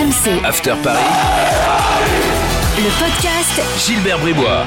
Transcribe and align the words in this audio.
RMC, 0.00 0.42
After 0.46 0.74
Paris, 0.82 1.04
le 2.78 2.88
podcast 2.98 3.86
Gilbert 3.86 4.18
Bribois. 4.20 4.64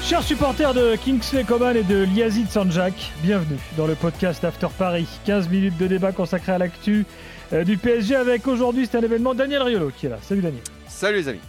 Chers 0.00 0.22
supporters 0.22 0.72
de 0.72 0.94
Kingsley 0.94 1.42
Coman 1.42 1.76
et 1.76 1.82
de 1.82 2.04
Liazid 2.04 2.48
Sanjak, 2.48 2.92
bienvenue 3.24 3.58
dans 3.76 3.88
le 3.88 3.96
podcast 3.96 4.44
After 4.44 4.68
Paris. 4.78 5.08
15 5.24 5.48
minutes 5.48 5.76
de 5.76 5.88
débat 5.88 6.12
consacré 6.12 6.52
à 6.52 6.58
l'actu 6.58 7.04
euh, 7.52 7.64
du 7.64 7.78
PSG 7.78 8.14
avec 8.14 8.46
aujourd'hui, 8.46 8.86
c'est 8.88 8.98
un 8.98 9.02
événement, 9.02 9.34
Daniel 9.34 9.62
Riolo 9.62 9.90
qui 9.90 10.06
est 10.06 10.10
là. 10.10 10.18
Salut 10.22 10.42
Daniel. 10.42 10.62
Salut 10.86 11.16
les 11.16 11.28
amis. 11.28 11.40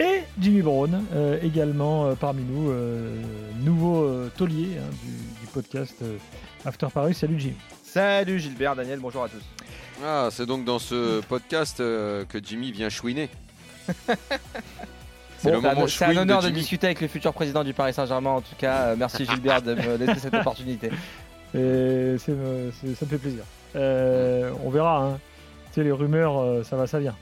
Et 0.00 0.22
Jimmy 0.40 0.62
Brown, 0.62 1.04
euh, 1.14 1.38
également 1.44 2.06
euh, 2.06 2.14
parmi 2.16 2.42
nous, 2.42 2.72
euh, 2.72 3.14
nouveau 3.62 4.02
euh, 4.02 4.32
taulier 4.36 4.78
hein, 4.80 4.90
du, 5.04 5.12
du 5.42 5.46
podcast 5.52 5.94
euh, 6.02 6.16
After 6.64 6.88
Paris. 6.92 7.14
Salut 7.14 7.38
Jimmy. 7.38 7.54
Salut 7.84 8.40
Gilbert, 8.40 8.74
Daniel, 8.74 8.98
bonjour 8.98 9.22
à 9.22 9.28
tous. 9.28 9.38
Ah, 10.02 10.28
c'est 10.30 10.46
donc 10.46 10.64
dans 10.64 10.78
ce 10.78 11.20
podcast 11.20 11.80
euh, 11.80 12.24
que 12.24 12.38
Jimmy 12.42 12.72
vient 12.72 12.88
chouiner. 12.88 13.28
c'est 14.06 15.50
le 15.50 15.60
Bon, 15.60 15.62
moment 15.62 15.86
c'est 15.86 16.04
un 16.04 16.06
chouine 16.08 16.18
honneur 16.18 16.42
de, 16.42 16.48
discuter 16.50 16.86
avec 16.86 17.00
le 17.00 17.08
futur 17.08 17.32
président 17.32 17.62
du 17.64 17.74
Paris 17.74 17.92
Saint-Germain. 17.92 18.30
En 18.30 18.40
tout 18.40 18.56
cas, 18.58 18.88
Euh, 18.88 18.96
merci 18.98 19.26
Gilbert 19.26 19.62
de 19.62 19.74
me 19.74 19.96
laisser 19.96 20.20
cette 20.20 20.34
opportunité. 20.40 20.90
Et 21.54 21.58
euh, 21.58 22.18
ça 22.18 22.32
me 22.32 22.94
fait 22.94 23.18
plaisir. 23.18 23.44
Euh, 23.76 24.50
on 24.64 24.70
verra. 24.70 25.04
Hein. 25.04 25.18
Tu 25.68 25.80
sais, 25.80 25.84
les 25.84 25.92
rumeurs, 25.92 26.38
euh, 26.38 26.62
ça 26.64 26.76
va, 26.76 26.86
ça 26.86 26.98
vient. 26.98 27.14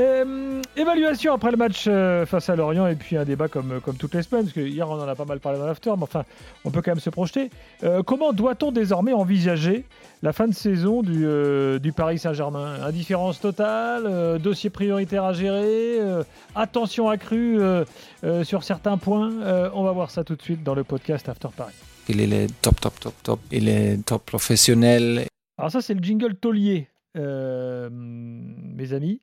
Euh, 0.00 0.62
évaluation 0.76 1.32
après 1.32 1.50
le 1.50 1.56
match 1.56 1.86
euh, 1.88 2.24
face 2.24 2.48
à 2.48 2.54
Lorient 2.54 2.86
et 2.86 2.94
puis 2.94 3.16
un 3.16 3.24
débat 3.24 3.48
comme, 3.48 3.80
comme 3.80 3.96
toutes 3.96 4.14
les 4.14 4.22
semaines, 4.22 4.44
parce 4.44 4.54
que 4.54 4.60
hier 4.60 4.88
on 4.88 4.94
en 4.94 5.08
a 5.08 5.14
pas 5.16 5.24
mal 5.24 5.40
parlé 5.40 5.58
dans 5.58 5.66
l'after, 5.66 5.90
mais 5.96 6.04
enfin 6.04 6.24
on 6.64 6.70
peut 6.70 6.82
quand 6.82 6.92
même 6.92 7.00
se 7.00 7.10
projeter. 7.10 7.50
Euh, 7.82 8.04
comment 8.04 8.32
doit-on 8.32 8.70
désormais 8.70 9.12
envisager 9.12 9.84
la 10.22 10.32
fin 10.32 10.46
de 10.46 10.54
saison 10.54 11.02
du, 11.02 11.26
euh, 11.26 11.80
du 11.80 11.92
Paris 11.92 12.18
Saint-Germain? 12.20 12.80
Indifférence 12.84 13.40
totale, 13.40 14.04
euh, 14.06 14.38
dossier 14.38 14.70
prioritaire 14.70 15.24
à 15.24 15.32
gérer, 15.32 15.98
euh, 15.98 16.22
attention 16.54 17.08
accrue 17.10 17.60
euh, 17.60 17.84
euh, 18.22 18.44
sur 18.44 18.62
certains 18.62 18.98
points. 18.98 19.32
Euh, 19.42 19.68
on 19.74 19.82
va 19.82 19.90
voir 19.90 20.12
ça 20.12 20.22
tout 20.22 20.36
de 20.36 20.42
suite 20.42 20.62
dans 20.62 20.74
le 20.74 20.84
podcast 20.84 21.28
After 21.28 21.48
Paris. 21.56 21.74
Il 22.08 22.20
est 22.20 22.46
top, 22.62 22.80
top, 22.80 23.00
top, 23.00 23.14
top. 23.24 23.40
Il 23.50 23.68
est 23.68 24.04
top 24.06 24.24
professionnel. 24.24 25.26
Alors 25.58 25.72
ça, 25.72 25.82
c'est 25.82 25.94
le 25.94 26.02
jingle 26.02 26.36
taulier, 26.36 26.88
euh, 27.16 27.90
mes 27.90 28.92
amis. 28.92 29.20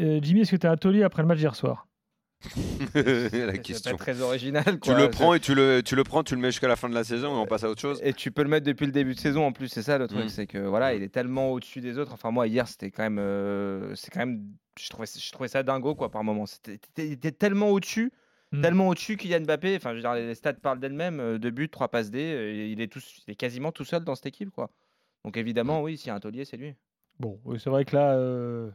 Euh, 0.00 0.20
Jimmy, 0.22 0.40
est-ce 0.40 0.52
que 0.52 0.56
tu 0.56 0.66
as 0.66 0.70
un 0.70 0.76
taulier 0.76 1.02
après 1.02 1.22
le 1.22 1.28
match 1.28 1.38
d'hier 1.38 1.54
soir? 1.54 1.86
La 2.94 3.52
pas 3.52 3.58
question. 3.58 3.96
très 3.96 4.20
original. 4.20 4.78
Tu 4.80 4.94
le 4.94 5.08
prends 5.10 5.34
et 5.34 5.40
tu 5.40 5.54
le, 5.54 5.82
tu 5.82 5.96
le 5.96 6.04
prends, 6.04 6.22
tu 6.22 6.34
le 6.34 6.40
mets 6.40 6.50
jusqu'à 6.50 6.68
la 6.68 6.76
fin 6.76 6.88
de 6.88 6.94
la 6.94 7.02
saison 7.04 7.34
et 7.34 7.38
on 7.38 7.46
passe 7.46 7.64
à 7.64 7.70
autre 7.70 7.80
chose. 7.80 7.98
Et 8.04 8.12
tu 8.12 8.30
peux 8.30 8.42
le 8.42 8.48
mettre 8.48 8.66
depuis 8.66 8.86
le 8.86 8.92
début 8.92 9.14
de 9.14 9.18
saison 9.18 9.44
en 9.46 9.52
plus, 9.52 9.68
c'est 9.68 9.82
ça 9.82 9.98
le 9.98 10.06
truc, 10.06 10.26
Mm. 10.26 10.28
c'est 10.28 10.46
que 10.46 10.58
voilà, 10.58 10.94
il 10.94 11.02
est 11.02 11.08
tellement 11.08 11.50
au-dessus 11.50 11.80
des 11.80 11.98
autres. 11.98 12.12
Enfin 12.12 12.30
moi 12.30 12.46
hier, 12.46 12.68
c'était 12.68 12.90
quand 12.90 13.02
même, 13.02 13.18
euh, 13.18 13.94
c'est 13.94 14.10
quand 14.10 14.20
même, 14.20 14.42
je 14.78 14.88
trouvais, 14.90 15.06
je 15.06 15.32
trouvais 15.32 15.48
ça 15.48 15.62
dingo 15.62 15.94
quoi 15.94 16.10
par 16.10 16.22
moment. 16.24 16.46
C'était, 16.46 16.78
il 16.98 17.12
était 17.12 17.32
tellement 17.32 17.68
au-dessus, 17.70 18.12
Mm. 18.52 18.60
tellement 18.62 18.88
au-dessus 18.88 19.16
qu'il 19.16 19.30
y 19.30 19.34
a 19.34 19.40
Mbappé. 19.40 19.74
Enfin 19.76 19.90
je 19.90 19.96
veux 19.96 20.02
dire, 20.02 20.14
les 20.14 20.34
stats 20.36 20.52
parlent 20.54 20.78
d'elles-mêmes. 20.78 21.18
euh, 21.20 21.38
Deux 21.38 21.50
buts, 21.50 21.68
trois 21.68 21.88
passes 21.88 22.10
D, 22.10 22.70
il 22.72 22.80
est 22.80 22.86
tout, 22.86 23.00
il 23.26 23.32
est 23.32 23.34
quasiment 23.34 23.72
tout 23.72 23.84
seul 23.84 24.04
dans 24.04 24.14
cette 24.14 24.26
équipe 24.26 24.50
quoi. 24.50 24.70
Donc 25.24 25.36
évidemment, 25.36 25.82
oui, 25.82 25.96
s'il 25.98 26.08
y 26.08 26.10
a 26.10 26.14
un 26.14 26.20
taulier, 26.20 26.44
c'est 26.44 26.56
lui. 26.56 26.74
Bon, 27.18 27.40
oui, 27.44 27.58
c'est 27.58 27.70
vrai 27.70 27.84
que 27.84 27.96
là, 27.96 28.12
euh, 28.14 28.70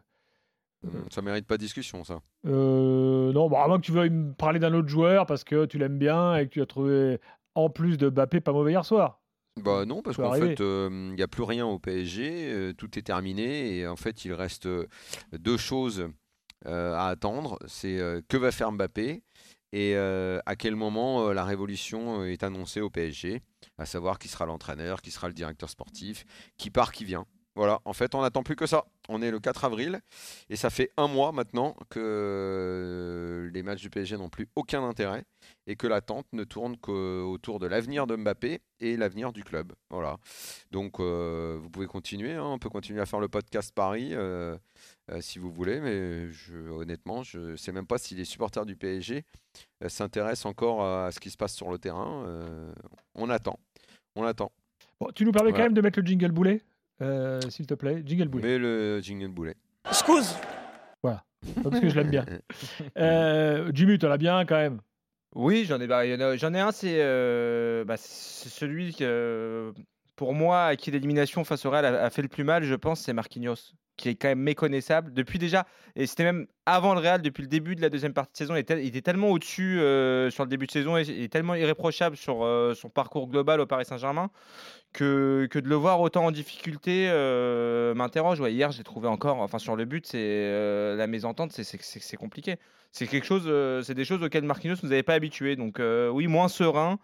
Ça 1.10 1.22
mérite 1.22 1.46
pas 1.46 1.58
discussion, 1.58 2.04
ça. 2.04 2.22
euh, 2.48 3.32
non, 3.32 3.50
bon, 3.50 3.58
à 3.58 3.68
moins 3.68 3.78
que 3.80 3.86
tu 3.86 3.92
veuilles 3.92 4.10
me 4.10 4.34
parler 4.34 4.60
d'un 4.60 4.74
autre 4.74 4.88
joueur 4.88 5.26
parce 5.26 5.44
que 5.44 5.66
tu 5.66 5.78
l'aimes 5.78 6.00
bien 6.00 6.36
et 6.38 6.46
que 6.48 6.50
tu 6.52 6.62
as 6.62 6.66
trouvé, 6.66 7.20
en 7.56 7.70
plus 7.70 7.98
de 7.98 8.10
Mbappé, 8.10 8.42
pas 8.42 8.52
mauvais 8.52 8.72
hier 8.72 8.86
soir. 8.86 9.20
Bah 9.62 9.86
non, 9.86 10.02
parce 10.02 10.16
qu'en 10.18 10.32
fait, 10.34 10.59
il 10.59 11.14
n'y 11.16 11.22
a 11.22 11.28
plus 11.28 11.44
rien 11.44 11.66
au 11.68 11.78
PSG, 11.78 12.52
euh, 12.52 12.74
tout 12.74 12.98
est 12.98 13.02
terminé 13.04 13.78
et 13.78 13.88
en 13.88 13.98
fait, 13.98 14.26
il 14.26 14.34
reste 14.34 14.66
euh, 14.66 14.88
deux 15.38 15.58
choses 15.58 16.08
euh, 16.66 16.94
à 16.96 17.08
attendre. 17.08 17.59
C'est 17.68 18.00
euh, 18.00 18.22
que 18.28 18.38
va 18.38 18.52
faire 18.52 18.72
Mbappé 18.72 19.24
et 19.74 19.96
euh, 19.96 20.40
à 20.46 20.56
quel 20.56 20.76
moment 20.76 21.28
euh, 21.28 21.34
la 21.34 21.44
révolution 21.44 22.22
euh, 22.22 22.31
est 22.31 22.44
annoncée 22.44 22.81
au 22.81 22.90
PSG, 22.90 23.42
à 23.78 23.86
savoir 23.86 24.19
qui 24.19 24.30
sera 24.30 24.46
l'entraîneur, 24.46 25.02
qui 25.02 25.12
sera 25.12 25.28
le 25.28 25.34
directeur 25.34 25.69
sportif, 25.69 26.25
qui 26.58 26.69
part, 26.72 26.92
qui 26.92 27.03
vient. 27.06 27.25
Voilà, 27.56 27.81
en 27.84 27.92
fait, 27.92 28.16
on 28.16 28.22
n'attend 28.22 28.44
plus 28.44 28.56
que 28.56 28.66
ça. 28.66 28.86
On 29.14 29.22
est 29.22 29.30
le 29.30 29.40
4 29.40 29.66
avril 29.66 30.00
et 30.50 30.56
ça 30.56 30.70
fait 30.70 30.90
un 30.96 31.10
mois 31.10 31.34
maintenant 31.34 31.76
que 31.90 33.52
les 33.54 33.62
matchs 33.62 33.82
du 33.82 33.90
PSG 33.90 34.18
n'ont 34.18 34.30
plus 34.30 34.48
aucun 34.56 34.84
intérêt 34.84 35.26
et 35.68 35.76
que 35.76 35.86
l'attente 35.86 36.26
ne 36.32 36.46
tourne 36.46 36.78
qu'autour 36.78 37.60
de 37.60 37.68
l'avenir 37.68 38.08
de 38.08 38.16
Mbappé 38.16 38.62
et 38.80 38.96
l'avenir 38.96 39.34
du 39.34 39.44
club. 39.44 39.74
Voilà. 39.90 40.18
Donc 40.72 41.00
euh, 41.00 41.60
vous 41.62 41.70
pouvez 41.70 41.88
continuer, 41.88 42.34
hein, 42.34 42.46
on 42.46 42.58
peut 42.58 42.70
continuer 42.70 43.02
à 43.02 43.06
faire 43.06 43.20
le 43.20 43.28
podcast 43.28 43.74
Paris 43.76 44.12
euh, 44.14 44.58
euh, 45.12 45.20
si 45.20 45.40
vous 45.40 45.52
voulez, 45.52 45.82
mais 45.82 46.32
je, 46.32 46.58
honnêtement, 46.70 47.22
je 47.22 47.52
ne 47.52 47.56
sais 47.58 47.74
même 47.74 47.88
pas 47.88 47.98
si 47.98 48.16
les 48.16 48.26
supporters 48.26 48.66
du 48.66 48.78
PSG 48.78 49.26
s'intéressent 49.88 50.46
encore 50.46 50.86
à 50.86 51.12
ce 51.12 51.20
qui 51.20 51.30
se 51.30 51.38
passe 51.38 51.54
sur 51.54 51.70
le 51.70 51.78
terrain. 51.78 52.26
On 53.16 53.30
attend, 53.30 53.60
on 54.16 54.24
attend. 54.24 54.54
Bon, 55.02 55.10
tu 55.14 55.26
nous 55.26 55.32
permets 55.32 55.52
quand 55.52 55.60
même 55.60 55.74
de 55.74 55.82
mettre 55.82 56.00
le 56.00 56.06
jingle 56.06 56.32
boulet, 56.32 56.62
euh, 57.01 57.39
s'il 57.50 57.66
te 57.67 57.73
plaît. 57.73 58.01
Jingle 58.06 58.28
boulet. 58.28 58.44
Mais 58.44 58.57
le 58.57 59.00
jingle 59.01 59.29
boulet. 59.29 59.56
Pas 61.63 61.69
parce 61.72 61.79
que 61.79 61.89
je 61.89 61.95
l'aime 61.95 62.12
bien. 62.12 62.23
Euh, 63.00 63.72
Jimmy, 63.73 63.97
tu 63.97 64.07
l'as 64.07 64.17
bien 64.17 64.45
quand 64.45 64.57
même. 64.57 64.79
Oui, 65.34 65.66
j'en 65.67 65.79
ai, 65.81 65.88
bah, 65.88 66.06
il 66.06 66.12
y 66.12 66.16
en 66.16 66.19
a- 66.19 66.35
j'en 66.38 66.53
ai 66.53 66.59
un, 66.59 66.72
c'est 66.72 66.97
euh, 67.00 67.84
bah, 67.84 67.95
c'est 67.97 68.50
celui 68.50 68.94
que, 68.94 69.73
pour 70.16 70.34
moi, 70.35 70.66
à 70.66 70.75
qui 70.75 70.91
l'élimination 70.91 71.44
face 71.44 71.66
au 71.66 71.72
Real 71.72 71.85
a, 71.85 72.03
a 72.03 72.09
fait 72.12 72.22
le 72.22 72.28
plus 72.28 72.44
mal, 72.44 72.63
je 72.63 72.75
pense, 72.75 73.00
c'est 73.01 73.13
Marquinhos, 73.13 73.73
qui 74.01 74.09
est 74.09 74.16
quand 74.16 74.29
même 74.29 74.39
méconnaissable 74.39 75.13
depuis 75.13 75.38
déjà, 75.38 75.67
et 75.95 76.07
c'était 76.07 76.23
même 76.23 76.47
avant 76.66 76.95
le 76.95 77.00
Real, 77.01 77.22
depuis 77.22 77.44
le 77.44 77.47
début 77.47 77.75
de 77.75 77.81
la 77.81 77.89
deuxième 77.89 78.13
partie 78.13 78.31
de 78.34 78.38
saison, 78.38 78.56
il 78.56 78.59
était, 78.59 78.84
il 78.84 79.01
tellement 79.01 79.29
au-dessus 79.29 79.79
euh, 79.79 80.31
sur 80.31 80.44
le 80.44 80.50
début 80.50 80.66
de 80.66 80.72
saison, 80.72 80.97
et, 80.97 81.03
et 81.03 81.29
tellement 81.29 81.53
irréprochable 81.53 82.17
sur 82.17 82.44
euh, 82.44 82.73
son 82.73 82.89
parcours 82.89 83.28
global 83.28 83.59
au 83.59 83.67
Paris 83.67 83.85
Saint-Germain, 83.85 84.31
que, 84.91 85.47
que 85.51 85.59
de 85.59 85.69
le 85.69 85.75
voir 85.75 86.01
autant 86.01 86.25
en 86.25 86.31
difficulté 86.31 87.07
euh, 87.09 87.94
m'interroge. 87.94 88.39
Hier, 88.39 88.72
j'ai 88.72 88.84
trouvé 88.84 89.07
encore, 89.07 89.39
enfin 89.39 89.59
sur 89.59 89.75
le 89.75 89.85
but, 89.85 90.07
c'est 90.07 90.95
la 90.97 91.07
mésentente, 91.07 91.51
c'est- 91.51 92.18
compliqué 92.18 92.57
c'est 92.91 93.07
quelque 93.07 93.25
chose, 93.25 93.50
c'est 93.85 93.94
des 93.94 94.03
choses 94.03 94.22
auxquelles 94.22 94.44
Marquinhos 94.44 94.75
nous 94.83 94.91
avait 94.91 95.03
pas 95.03 95.13
habitués. 95.13 95.56
Donc 95.56 95.79
oui, 96.12 96.28
moins 96.28 96.50
serein, 96.50 97.00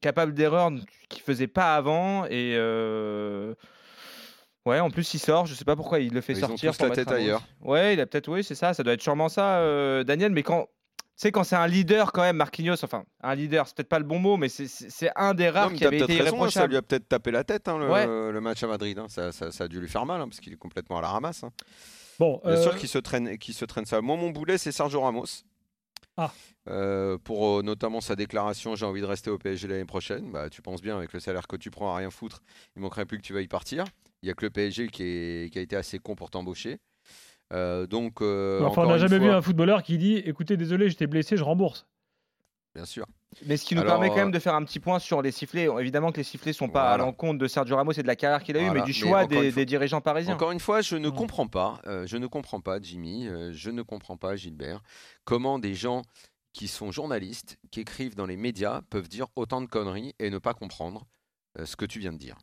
capable 0.00 0.34
d'erreurs 0.34 0.70
qu'il 1.08 1.22
faisait 1.22 1.48
pas 1.48 1.74
avant 1.74 2.24
et 2.26 2.54
ouais, 4.68 4.80
en 4.80 4.90
plus 4.90 5.12
il 5.14 5.18
sort. 5.18 5.46
Je 5.46 5.54
sais 5.54 5.64
pas 5.64 5.76
pourquoi 5.76 5.98
il 6.00 6.12
le 6.12 6.20
fait 6.20 6.32
Ils 6.34 6.44
ont 6.44 6.48
sortir. 6.48 6.72
tous 6.72 6.78
pour 6.78 6.86
la 6.88 6.94
tête 6.94 7.08
autre. 7.08 7.16
ailleurs. 7.16 7.42
Ouais, 7.60 7.94
il 7.94 8.00
a 8.00 8.06
peut-être 8.06 8.28
oui, 8.28 8.44
c'est 8.44 8.54
ça. 8.54 8.74
Ça 8.74 8.82
doit 8.82 8.92
être 8.92 9.02
sûrement 9.02 9.28
ça, 9.28 9.58
euh, 9.58 10.04
Daniel. 10.04 10.32
Mais 10.32 10.42
quand 10.42 10.62
tu 10.64 11.22
sais, 11.22 11.32
quand 11.32 11.42
c'est 11.42 11.56
un 11.56 11.66
leader 11.66 12.12
quand 12.12 12.22
même, 12.22 12.36
Marquinhos, 12.36 12.84
enfin 12.84 13.04
un 13.22 13.34
leader, 13.34 13.66
c'est 13.66 13.74
peut-être 13.76 13.88
pas 13.88 13.98
le 13.98 14.04
bon 14.04 14.20
mot, 14.20 14.36
mais 14.36 14.48
c'est- 14.48 15.10
un 15.16 15.34
des 15.34 15.48
rares 15.50 15.70
Non, 15.70 15.76
qui 15.76 15.84
avait 15.84 15.96
peut-être 15.98 16.10
été 16.10 16.22
raison, 16.22 16.44
hein, 16.44 16.50
ça 16.50 16.66
lui 16.68 16.76
a 16.76 16.82
peut-être 16.82 17.08
tapé 17.08 17.32
la 17.32 17.42
tête, 17.42 17.66
hein, 17.66 17.76
le, 17.78 17.90
Ouais. 17.90 18.06
le 18.06 18.40
match 18.40 18.62
à 18.62 18.68
Madrid. 18.68 18.96
hein. 19.00 19.06
Ça, 19.08 19.32
ça- 19.32 19.50
ça 19.50 19.64
a 19.64 19.68
dû 19.68 19.80
lui 19.80 19.88
faire 19.88 20.06
mal, 20.06 20.20
hein, 20.20 20.28
parce 20.28 20.38
qu'il 20.38 20.52
est 20.52 20.56
complètement 20.56 20.98
à 20.98 21.02
la 21.02 21.08
ramasse. 21.08 21.42
hein. 21.42 21.50
Bon, 22.20 22.40
Bien 22.44 22.52
euh, 22.54 22.62
sûr 22.62 22.76
qu'il 22.76 22.88
se, 22.88 22.98
traîne, 22.98 23.36
qu'il 23.38 23.54
se 23.54 23.64
traîne 23.64 23.84
ça. 23.84 24.00
Moi, 24.00 24.16
mon 24.16 24.30
boulet, 24.30 24.58
c'est 24.58 24.70
Sergio 24.72 25.00
Ramos. 25.00 25.24
Ah. 26.16 26.30
Euh, 26.68 27.16
pour 27.18 27.58
euh, 27.58 27.62
notamment 27.62 28.00
sa 28.00 28.14
déclaration 28.16 28.74
J'ai 28.74 28.84
envie 28.84 29.00
de 29.00 29.06
rester 29.06 29.30
au 29.30 29.38
PSG 29.38 29.66
l'année 29.68 29.84
prochaine. 29.84 30.30
Bah, 30.32 30.50
tu 30.50 30.62
penses 30.62 30.82
bien, 30.82 30.96
avec 30.98 31.12
le 31.12 31.20
salaire 31.20 31.46
que 31.46 31.56
tu 31.56 31.70
prends 31.70 31.92
à 31.94 31.96
rien 31.98 32.10
foutre, 32.10 32.42
il 32.76 32.82
manquerait 32.82 33.06
plus 33.06 33.18
que 33.18 33.22
tu 33.22 33.32
vas 33.32 33.40
y 33.40 33.48
partir. 33.48 33.84
Il 34.22 34.26
n'y 34.26 34.30
a 34.30 34.34
que 34.34 34.44
le 34.46 34.50
PSG 34.50 34.88
qui, 34.88 35.02
est- 35.02 35.52
qui 35.52 35.58
a 35.58 35.62
été 35.62 35.76
assez 35.76 35.98
con 35.98 36.14
pour 36.14 36.30
t'embaucher. 36.30 36.78
Euh, 37.52 37.86
donc, 37.86 38.20
euh, 38.20 38.62
enfin, 38.64 38.82
on 38.84 38.88
n'a 38.88 38.98
jamais 38.98 39.18
vu 39.18 39.30
un 39.30 39.40
footballeur 39.40 39.82
qui 39.82 39.96
dit 39.96 40.16
Écoutez, 40.16 40.56
désolé, 40.56 40.90
j'étais 40.90 41.06
blessé, 41.06 41.36
je 41.36 41.44
rembourse. 41.44 41.86
Bien 42.74 42.84
sûr. 42.84 43.06
Mais 43.46 43.56
ce 43.56 43.64
qui 43.64 43.74
nous 43.74 43.80
Alors, 43.82 43.94
permet 43.94 44.08
quand 44.10 44.16
même 44.16 44.28
euh, 44.28 44.32
de 44.32 44.38
faire 44.38 44.54
un 44.54 44.64
petit 44.64 44.80
point 44.80 44.98
sur 44.98 45.22
les 45.22 45.30
sifflets. 45.30 45.68
Évidemment 45.80 46.12
que 46.12 46.18
les 46.18 46.24
sifflets 46.24 46.52
sont 46.52 46.68
pas 46.68 46.92
à 46.92 46.96
l'encontre 46.96 47.38
de 47.38 47.46
Sergio 47.48 47.76
Ramos 47.76 47.92
et 47.92 48.02
de 48.02 48.06
la 48.06 48.16
carrière 48.16 48.42
qu'il 48.42 48.56
a 48.56 48.60
eue, 48.62 48.70
mais 48.70 48.82
du 48.82 48.92
choix 48.92 49.26
des, 49.26 49.34
fois- 49.34 49.50
des 49.52 49.66
dirigeants 49.66 50.00
parisiens. 50.00 50.34
Encore 50.34 50.50
une 50.52 50.60
fois, 50.60 50.80
je 50.82 50.96
ne 50.96 51.08
Mm. 51.08 51.14
comprends 51.14 51.46
pas, 51.46 51.80
euh, 51.86 52.06
je 52.06 52.16
ne 52.16 52.26
comprends 52.26 52.60
pas, 52.60 52.80
Jimmy, 52.80 53.26
euh, 53.28 53.52
je 53.52 53.70
ne 53.70 53.82
comprends 53.82 54.16
pas, 54.16 54.36
Gilbert, 54.36 54.82
comment 55.24 55.58
des 55.58 55.74
gens 55.74 56.02
qui 56.52 56.68
sont 56.68 56.90
journalistes, 56.92 57.58
qui 57.70 57.80
écrivent 57.80 58.14
dans 58.16 58.26
les 58.26 58.36
médias, 58.36 58.82
peuvent 58.90 59.08
dire 59.08 59.26
autant 59.36 59.60
de 59.60 59.66
conneries 59.66 60.14
et 60.18 60.30
ne 60.30 60.38
pas 60.38 60.54
comprendre 60.54 61.06
euh, 61.58 61.64
ce 61.66 61.76
que 61.76 61.84
tu 61.84 61.98
viens 62.00 62.12
de 62.12 62.18
dire. 62.18 62.36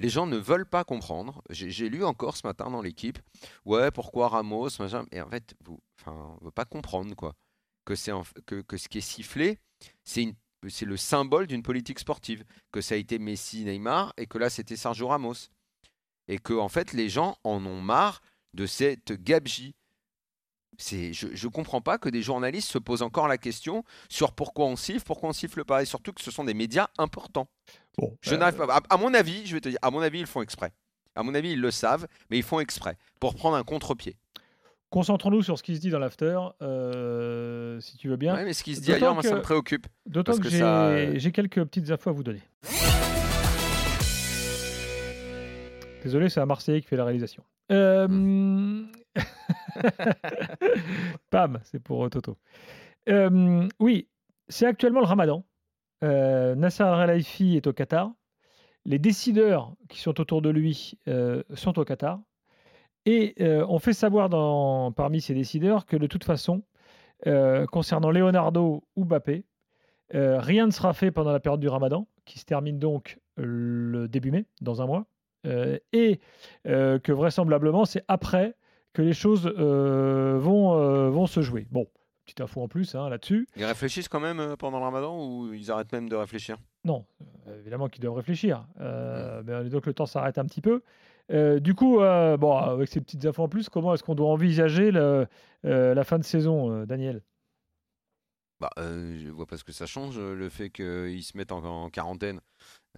Les 0.00 0.08
gens 0.08 0.26
ne 0.26 0.38
veulent 0.38 0.66
pas 0.66 0.82
comprendre. 0.82 1.42
J'ai 1.50 1.88
lu 1.88 2.04
encore 2.04 2.36
ce 2.36 2.46
matin 2.46 2.70
dans 2.70 2.80
l'équipe, 2.80 3.18
ouais, 3.66 3.90
pourquoi 3.90 4.28
Ramos, 4.28 4.70
machin. 4.78 5.04
Et 5.12 5.20
en 5.20 5.28
fait, 5.28 5.54
vous, 5.64 5.78
enfin, 6.00 6.36
on 6.40 6.44
veut 6.44 6.50
pas 6.50 6.64
comprendre 6.64 7.14
quoi. 7.14 7.34
Que 7.84 7.94
ce 7.94 8.88
qui 8.88 8.98
est 8.98 9.02
sifflé, 9.02 9.58
c'est 10.04 10.34
le 10.62 10.96
symbole 10.96 11.46
d'une 11.46 11.62
politique 11.62 11.98
sportive. 11.98 12.44
Que 12.72 12.80
ça 12.80 12.94
a 12.94 12.98
été 12.98 13.18
Messi, 13.18 13.64
Neymar, 13.64 14.14
et 14.16 14.26
que 14.26 14.38
là 14.38 14.48
c'était 14.48 14.76
Sergio 14.76 15.08
Ramos 15.08 15.50
et 16.28 16.38
que 16.38 16.54
en 16.54 16.68
fait 16.68 16.92
les 16.92 17.08
gens 17.08 17.36
en 17.44 17.64
ont 17.66 17.80
marre 17.82 18.22
de 18.54 18.64
cette 18.64 19.12
gabegie. 19.12 19.74
Je 20.78 21.26
ne 21.26 21.50
comprends 21.50 21.82
pas 21.82 21.98
que 21.98 22.08
des 22.08 22.22
journalistes 22.22 22.70
se 22.70 22.78
posent 22.78 23.02
encore 23.02 23.28
la 23.28 23.36
question 23.36 23.84
sur 24.08 24.32
pourquoi 24.32 24.64
on 24.66 24.76
siffle, 24.76 25.04
pourquoi 25.04 25.28
on 25.28 25.32
siffle 25.34 25.64
pas, 25.64 25.82
et 25.82 25.84
surtout 25.84 26.12
que 26.12 26.22
ce 26.22 26.30
sont 26.30 26.44
des 26.44 26.54
médias 26.54 26.88
importants. 26.96 27.48
Bon, 27.98 28.16
Je 28.22 28.34
euh, 28.34 28.36
n'arrive 28.38 28.56
pas. 28.56 28.76
À, 28.76 28.80
à 28.94 28.96
mon 28.96 29.12
avis, 29.14 29.46
je 29.46 29.54
vais 29.54 29.60
te 29.60 29.68
dire, 29.68 29.78
à 29.82 29.90
mon 29.90 30.00
avis, 30.00 30.20
ils 30.20 30.26
font 30.26 30.42
exprès. 30.42 30.72
À 31.14 31.22
mon 31.22 31.34
avis, 31.34 31.52
ils 31.52 31.60
le 31.60 31.70
savent, 31.70 32.06
mais 32.30 32.36
ils 32.38 32.42
font 32.44 32.60
exprès 32.60 32.96
pour 33.18 33.34
prendre 33.34 33.56
un 33.56 33.64
contre-pied. 33.64 34.16
Concentrons-nous 34.90 35.42
sur 35.42 35.56
ce 35.58 35.62
qui 35.62 35.76
se 35.76 35.80
dit 35.80 35.90
dans 35.90 35.98
l'after, 36.00 36.38
euh, 36.62 37.78
si 37.80 37.96
tu 37.96 38.08
veux 38.08 38.16
bien. 38.16 38.34
Ouais, 38.34 38.44
mais 38.44 38.52
ce 38.52 38.62
qui 38.64 38.74
se 38.74 38.80
dit 38.80 38.92
ailleurs, 38.92 39.14
moi, 39.14 39.22
ça 39.22 39.36
me 39.36 39.42
préoccupe. 39.42 39.86
D'autant 40.06 40.32
que, 40.36 40.38
que 40.42 40.48
j'ai 40.48 40.58
ça- 40.58 41.14
j'ai 41.16 41.30
quelques 41.32 41.62
petites 41.64 41.90
infos 41.90 42.10
à 42.10 42.12
vous 42.12 42.24
donner. 42.24 42.42
Désolé, 46.02 46.28
c'est 46.28 46.40
un 46.40 46.46
Marseillais 46.46 46.80
qui 46.80 46.88
fait 46.88 46.96
la 46.96 47.04
réalisation. 47.04 47.44
Euh, 47.70 48.82
Pam, 51.30 51.60
c'est 51.64 51.80
pour 51.80 52.04
euh, 52.04 52.08
Toto. 52.08 52.36
Euh, 53.08 53.68
oui, 53.78 54.08
c'est 54.48 54.66
actuellement 54.66 55.00
le 55.00 55.06
ramadan. 55.06 55.44
Euh, 56.02 56.54
Nasser 56.54 56.82
Al-Khelaifi 56.82 57.56
est 57.56 57.66
au 57.66 57.72
Qatar. 57.72 58.10
Les 58.84 58.98
décideurs 58.98 59.74
qui 59.88 60.00
sont 60.00 60.20
autour 60.20 60.42
de 60.42 60.48
lui 60.48 60.98
euh, 61.08 61.42
sont 61.54 61.78
au 61.78 61.84
Qatar. 61.84 62.20
Et 63.06 63.34
euh, 63.40 63.64
on 63.68 63.78
fait 63.78 63.92
savoir 63.92 64.28
parmi 64.94 65.20
ces 65.20 65.34
décideurs 65.34 65.86
que 65.86 65.96
de 65.96 66.06
toute 66.06 66.24
façon, 66.24 66.62
concernant 67.70 68.10
Leonardo 68.10 68.84
ou 68.96 69.04
Mbappé, 69.04 69.44
rien 70.12 70.66
ne 70.66 70.70
sera 70.70 70.94
fait 70.94 71.10
pendant 71.10 71.32
la 71.32 71.40
période 71.40 71.60
du 71.60 71.68
ramadan, 71.68 72.06
qui 72.24 72.38
se 72.38 72.44
termine 72.44 72.78
donc 72.78 73.18
le 73.36 74.08
début 74.08 74.30
mai, 74.30 74.46
dans 74.62 74.80
un 74.80 74.86
mois. 74.86 75.06
Et 75.92 76.20
que 76.64 77.12
vraisemblablement, 77.12 77.84
c'est 77.84 78.04
après 78.08 78.54
que 78.94 79.02
les 79.02 79.12
choses 79.12 79.46
vont, 79.46 81.10
vont 81.10 81.26
se 81.26 81.42
jouer. 81.42 81.66
Bon, 81.70 81.86
petite 82.24 82.40
info 82.40 82.62
en 82.62 82.68
plus 82.68 82.94
hein, 82.94 83.08
là-dessus. 83.08 83.48
Ils 83.56 83.64
réfléchissent 83.64 84.08
quand 84.08 84.20
même 84.20 84.40
euh, 84.40 84.56
pendant 84.56 84.78
le 84.78 84.84
ramadan 84.84 85.16
ou 85.18 85.52
ils 85.52 85.70
arrêtent 85.70 85.92
même 85.92 86.08
de 86.08 86.16
réfléchir? 86.16 86.56
Non, 86.84 87.04
euh, 87.46 87.58
évidemment 87.60 87.88
qu'ils 87.88 88.00
doivent 88.02 88.16
réfléchir. 88.16 88.66
Euh, 88.80 89.42
mais 89.44 89.68
donc 89.68 89.86
le 89.86 89.92
temps 89.94 90.06
s'arrête 90.06 90.38
un 90.38 90.44
petit 90.44 90.60
peu. 90.60 90.82
Euh, 91.30 91.60
du 91.60 91.74
coup, 91.74 92.00
euh, 92.00 92.36
bon, 92.36 92.56
avec 92.56 92.88
ces 92.88 93.00
petites 93.00 93.24
infos 93.26 93.42
en 93.44 93.48
plus, 93.48 93.68
comment 93.68 93.94
est-ce 93.94 94.02
qu'on 94.02 94.14
doit 94.14 94.28
envisager 94.30 94.90
le- 94.90 95.26
la 95.62 96.04
fin 96.04 96.18
de 96.18 96.24
saison, 96.24 96.84
Daniel? 96.86 97.22
Bah, 98.60 98.70
euh, 98.78 99.18
je 99.18 99.30
vois 99.30 99.46
pas 99.46 99.56
ce 99.56 99.64
que 99.64 99.72
ça 99.72 99.86
change, 99.86 100.18
euh, 100.18 100.34
le 100.34 100.50
fait 100.50 100.68
qu'ils 100.68 101.22
se 101.24 101.36
mettent 101.36 101.52
en, 101.52 101.88
quarantaine. 101.88 102.40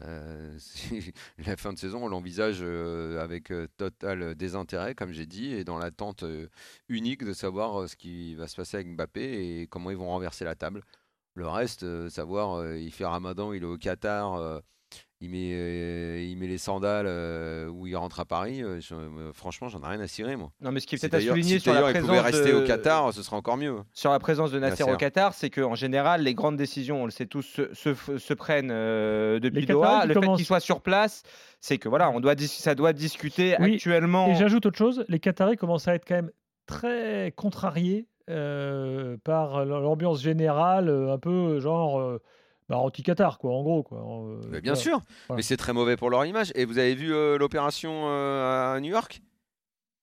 Euh, 0.00 0.58
la 1.46 1.56
fin 1.56 1.72
de 1.72 1.78
saison, 1.78 2.04
on 2.04 2.08
l'envisage 2.08 2.58
euh, 2.62 3.22
avec 3.22 3.52
total 3.76 4.34
désintérêt, 4.34 4.96
comme 4.96 5.12
j'ai 5.12 5.26
dit, 5.26 5.52
et 5.52 5.64
dans 5.64 5.78
l'attente 5.78 6.24
unique 6.88 7.24
de 7.24 7.32
savoir 7.32 7.88
ce 7.88 7.94
qui 7.94 8.34
va 8.34 8.48
se 8.48 8.56
passer 8.56 8.76
avec 8.78 8.88
Mbappé 8.88 9.60
et 9.60 9.66
comment 9.68 9.90
ils 9.90 9.96
vont 9.96 10.08
renverser 10.08 10.44
la 10.44 10.56
table. 10.56 10.82
Le 11.34 11.46
reste, 11.48 12.08
savoir, 12.08 12.74
il 12.74 12.92
fait 12.92 13.06
Ramadan, 13.06 13.52
il 13.52 13.62
est 13.62 13.66
au 13.66 13.78
Qatar, 13.78 14.62
il, 15.22 15.30
met, 15.30 15.52
euh, 15.54 16.20
il 16.28 16.36
met 16.36 16.46
les 16.48 16.58
sandales 16.58 17.06
euh, 17.08 17.68
ou 17.68 17.86
il 17.86 17.96
rentre 17.96 18.20
à 18.20 18.24
Paris. 18.24 18.62
euh, 18.62 18.80
je- 18.80 18.94
euh, 18.94 19.32
franchement, 19.32 19.68
j'en 19.68 19.80
ai 19.82 19.86
rien 19.86 20.00
à 20.00 20.06
cirer, 20.08 20.36
moi. 20.36 20.50
Non, 20.60 20.72
mais 20.72 20.80
ce 20.80 20.86
qui 20.86 20.96
est 20.96 20.98
Si 20.98 21.02
peut-être 21.08 21.14
à 21.14 21.18
d'ailleurs 21.18 21.34
souligner 21.36 21.54
si 21.58 21.60
sur 21.60 21.72
la 21.72 21.80
d'ailleurs 21.80 21.90
il 21.90 21.92
présence 21.92 22.08
pouvait 22.10 22.20
rester 22.20 22.52
de... 22.52 22.56
au 22.56 22.66
Qatar, 22.66 23.12
ce 23.12 23.22
serait 23.22 23.36
encore 23.36 23.56
mieux. 23.56 23.76
sur 23.92 24.10
la 24.10 24.18
présence 24.18 24.50
de 24.50 24.58
Nasser 24.58 24.82
Nasser. 24.82 24.92
au 24.94 24.96
Qatar, 24.96 25.32
c'est 25.34 25.48
qu'en 25.50 25.74
général, 25.74 26.22
les 26.22 26.34
grandes 26.34 26.56
décisions, 26.56 27.02
on 27.02 27.04
le 27.06 27.10
sait 27.12 27.26
tous, 27.26 27.42
se, 27.42 27.72
se- 27.72 28.18
se 28.18 28.34
prennent 28.34 28.70
euh, 28.72 29.38
depuis 29.40 29.64
Doha. 29.64 30.04
Le 30.06 30.14
fait 30.14 30.32
qu'il 30.36 30.44
soit 30.44 30.60
sur 30.60 30.80
place, 30.80 31.22
c'est 31.60 31.78
que 31.78 31.88
voilà, 31.88 32.10
on 32.10 32.20
doit 32.20 32.34
ça 32.38 32.74
doit 32.74 32.92
discuter 32.92 33.54
Oui, 33.60 33.74
actuellement. 33.74 34.28
Et 34.28 34.34
j'ajoute 34.34 34.66
autre 34.66 34.78
chose, 34.78 35.04
les 35.08 35.20
Qataris 35.20 35.56
commencent 35.56 35.86
à 35.88 35.94
être 35.94 36.04
quand 36.06 36.16
même 36.16 36.30
très 36.66 37.32
contrariés 37.36 38.06
euh, 38.30 39.16
par 39.24 39.64
l'ambiance 39.64 40.22
générale, 40.22 40.88
un 40.88 41.18
peu 41.18 41.60
genre 41.60 42.00
euh, 42.00 42.20
bah, 42.68 42.78
anti-Qatar, 42.78 43.38
quoi, 43.38 43.52
en 43.52 43.62
gros. 43.62 43.82
Quoi. 43.82 43.98
Euh, 43.98 44.40
Mais 44.50 44.60
bien 44.60 44.72
voilà. 44.72 44.82
sûr, 44.82 45.00
Voilà. 45.28 45.36
mais 45.38 45.42
c'est 45.42 45.56
très 45.56 45.72
mauvais 45.72 45.96
pour 45.96 46.10
leur 46.10 46.24
image. 46.24 46.52
Et 46.54 46.64
vous 46.64 46.78
avez 46.78 46.94
vu 46.94 47.12
euh, 47.14 47.38
l'opération 47.38 48.04
euh, 48.06 48.74
à 48.76 48.80
New 48.80 48.90
York? 48.90 49.20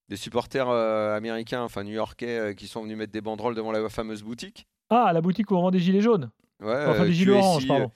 Des 0.10 0.16
supporters 0.18 0.68
américains, 0.70 1.62
enfin 1.64 1.84
new-yorkais, 1.84 2.56
qui 2.58 2.68
sont 2.68 2.82
venus 2.82 2.98
mettre 2.98 3.12
des 3.12 3.22
banderoles 3.22 3.54
devant 3.54 3.72
la 3.72 3.88
fameuse 3.90 4.24
boutique? 4.24 4.66
Ah, 4.90 5.12
la 5.14 5.22
boutique 5.22 5.52
où 5.52 5.56
on 5.56 5.62
vend 5.62 5.70
des 5.72 5.80
gilets 5.80 6.02
jaunes 6.02 6.32
Ouais, 6.62 6.86
Enfin, 6.88 7.06
des 7.06 7.14
gilets 7.14 7.40
QSI, 7.40 7.68
pardon. 7.68 7.92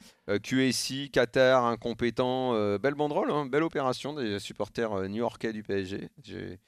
Qatar, 1.12 1.66
incompétent, 1.66 2.54
belle 2.78 2.94
banderole, 2.94 3.32
hein, 3.32 3.48
belle 3.48 3.64
opération 3.64 4.14
des 4.14 4.38
supporters 4.40 5.10
new-yorkais 5.10 5.54
du 5.54 5.64
PSG. 5.64 6.10
J'ai- 6.24 6.60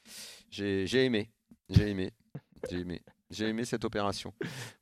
J'ai 0.50 0.88
j'ai 0.88 1.06
aimé, 1.06 1.30
j'ai 1.70 1.90
aimé, 1.90 2.12
j'ai 2.70 2.80
aimé. 2.80 3.02
J'ai 3.36 3.48
aimé 3.48 3.66
cette 3.66 3.86
opération. 3.86 4.34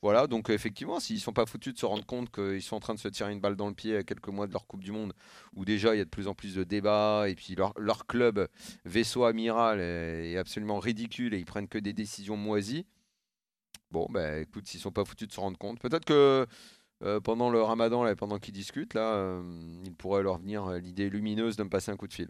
Voilà, 0.01 0.27
donc 0.27 0.49
euh, 0.49 0.53
effectivement, 0.53 0.99
s'ils 0.99 1.19
sont 1.19 1.33
pas 1.33 1.45
foutus 1.45 1.73
de 1.73 1.79
se 1.79 1.85
rendre 1.85 2.05
compte 2.05 2.29
qu'ils 2.31 2.61
sont 2.61 2.75
en 2.75 2.79
train 2.79 2.93
de 2.93 2.99
se 2.99 3.07
tirer 3.07 3.31
une 3.31 3.39
balle 3.39 3.55
dans 3.55 3.67
le 3.67 3.73
pied 3.73 3.97
à 3.97 4.03
quelques 4.03 4.27
mois 4.27 4.47
de 4.47 4.53
leur 4.53 4.67
Coupe 4.67 4.83
du 4.83 4.91
Monde, 4.91 5.13
où 5.55 5.65
déjà 5.65 5.95
il 5.95 5.97
y 5.97 6.01
a 6.01 6.05
de 6.05 6.09
plus 6.09 6.27
en 6.27 6.33
plus 6.33 6.55
de 6.55 6.63
débats, 6.63 7.25
et 7.27 7.35
puis 7.35 7.55
leur, 7.55 7.73
leur 7.79 8.05
club 8.05 8.47
vaisseau 8.85 9.23
amiral 9.23 9.79
est, 9.79 10.37
absolument 10.37 10.79
ridicule 10.79 11.33
et 11.33 11.37
ils 11.37 11.45
prennent 11.45 11.67
que 11.67 11.77
des 11.77 11.93
décisions 11.93 12.37
moisies. 12.37 12.85
Bon, 13.91 14.07
bah 14.09 14.39
écoute, 14.39 14.67
s'ils 14.67 14.79
sont 14.79 14.91
pas 14.91 15.05
foutus 15.05 15.27
de 15.27 15.33
se 15.33 15.39
rendre 15.39 15.57
compte, 15.57 15.79
peut-être 15.79 16.05
que 16.05 16.47
euh, 17.03 17.19
pendant 17.19 17.49
le 17.49 17.61
ramadan, 17.61 18.13
pendant 18.15 18.39
qu'ils 18.39 18.53
discutent, 18.53 18.93
là, 18.93 19.15
euh, 19.15 19.43
il 19.83 19.93
pourrait 19.93 20.23
leur 20.23 20.37
venir 20.37 20.65
euh, 20.65 20.79
l'idée 20.79 21.09
lumineuse 21.09 21.57
de 21.57 21.63
me 21.63 21.69
passer 21.69 21.91
un 21.91 21.97
coup 21.97 22.07
de 22.07 22.13
fil. 22.13 22.29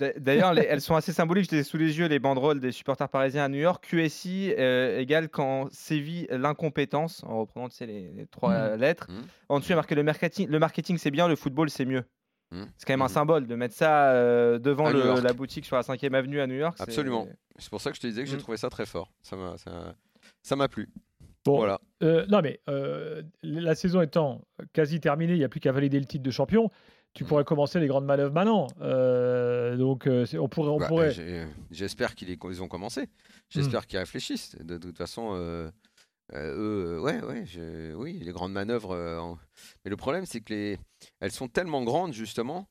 D'a- 0.00 0.12
D'ailleurs, 0.18 0.54
les- 0.54 0.62
elles 0.62 0.80
sont 0.80 0.94
assez 0.96 1.12
symboliques. 1.12 1.52
Ai 1.52 1.62
sous 1.62 1.76
les 1.76 1.98
yeux, 1.98 2.06
les 2.08 2.18
banderoles 2.18 2.60
des 2.60 2.72
supporters 2.72 3.08
parisiens 3.08 3.44
à 3.44 3.48
New 3.48 3.58
York. 3.58 3.84
QSI 3.88 4.54
euh, 4.58 4.98
égale 4.98 5.28
quand 5.28 5.68
sévit 5.72 6.26
l'incompétence, 6.30 7.22
en 7.24 7.40
reprenant 7.40 7.68
tu 7.68 7.76
sais, 7.76 7.86
les, 7.86 8.10
les 8.10 8.26
trois 8.26 8.52
euh, 8.52 8.76
lettres. 8.76 9.06
Mhm. 9.10 9.22
En 9.48 9.58
dessous, 9.58 9.68
il 9.68 9.70
y 9.70 9.72
a 9.74 9.76
marqué 9.76 9.94
le 9.94 10.02
marketing, 10.02 10.48
le 10.48 10.58
marketing 10.58 10.98
c'est 10.98 11.10
bien, 11.10 11.28
le 11.28 11.36
football 11.36 11.70
c'est 11.70 11.84
mieux. 11.84 12.04
Mhm. 12.50 12.66
C'est 12.76 12.86
quand 12.86 12.92
même 12.94 13.02
un 13.02 13.08
symbole 13.08 13.46
de 13.46 13.54
mettre 13.54 13.74
ça 13.74 14.10
euh, 14.12 14.58
devant 14.58 14.88
le- 14.90 15.20
la 15.20 15.32
boutique 15.32 15.64
sur 15.66 15.76
la 15.76 15.82
5e 15.82 16.14
avenue 16.14 16.40
à 16.40 16.46
New 16.46 16.56
York. 16.56 16.76
Absolument. 16.80 17.28
C'est 17.58 17.70
pour 17.70 17.80
ça 17.80 17.90
que 17.90 17.96
je 17.96 18.00
te 18.00 18.06
disais 18.06 18.24
que 18.24 18.30
j'ai 18.30 18.38
trouvé 18.38 18.56
ça 18.56 18.70
très 18.70 18.86
fort. 18.86 19.12
Ça 19.22 19.36
m'a, 19.36 19.56
ça, 19.58 19.94
ça 20.42 20.56
m'a 20.56 20.68
plu. 20.68 20.88
Bon, 21.44 21.56
Voilà. 21.58 21.78
euh, 22.02 22.26
non, 22.28 22.40
mais 22.42 22.60
euh, 22.68 23.22
la 23.42 23.74
saison 23.74 24.00
étant 24.02 24.42
quasi 24.72 25.00
terminée, 25.00 25.32
il 25.34 25.38
n'y 25.38 25.44
a 25.44 25.48
plus 25.48 25.60
qu'à 25.60 25.72
valider 25.72 25.98
le 25.98 26.04
titre 26.04 26.22
de 26.24 26.30
champion. 26.30 26.70
Tu 27.14 27.24
Mm. 27.24 27.26
pourrais 27.26 27.44
commencer 27.44 27.80
les 27.80 27.86
grandes 27.88 28.04
manœuvres 28.04 28.32
maintenant. 28.32 28.68
Euh, 28.80 29.76
donc, 29.76 30.06
euh, 30.06 30.24
on 30.38 30.48
pourrait. 30.48 30.68
On 30.70 30.78
Bah, 30.78 30.86
pourrait... 30.88 31.14
J'espère 31.70 32.14
qu'ils 32.14 32.62
ont 32.62 32.68
commencé. 32.68 33.02
Hmm. 33.02 33.06
J'espère 33.50 33.86
qu'ils 33.86 33.98
réfléchissent. 33.98 34.56
De, 34.56 34.78
toute 34.78 34.96
façon, 34.96 35.30
euh, 35.34 35.70
eux, 36.34 37.00
ouais, 37.00 37.20
ouais, 37.22 37.44
je- 37.46 37.94
oui, 37.94 38.20
les 38.22 38.32
grandes 38.32 38.52
manœuvres. 38.52 38.94
en- 38.96 39.38
Mais 39.84 39.90
le 39.90 39.96
problème, 39.96 40.26
c'est 40.26 40.40
que 40.40 40.52
les, 40.52 40.78
elles 41.20 41.32
sont 41.32 41.48
tellement 41.48 41.82
grandes 41.82 42.12
justement 42.12 42.68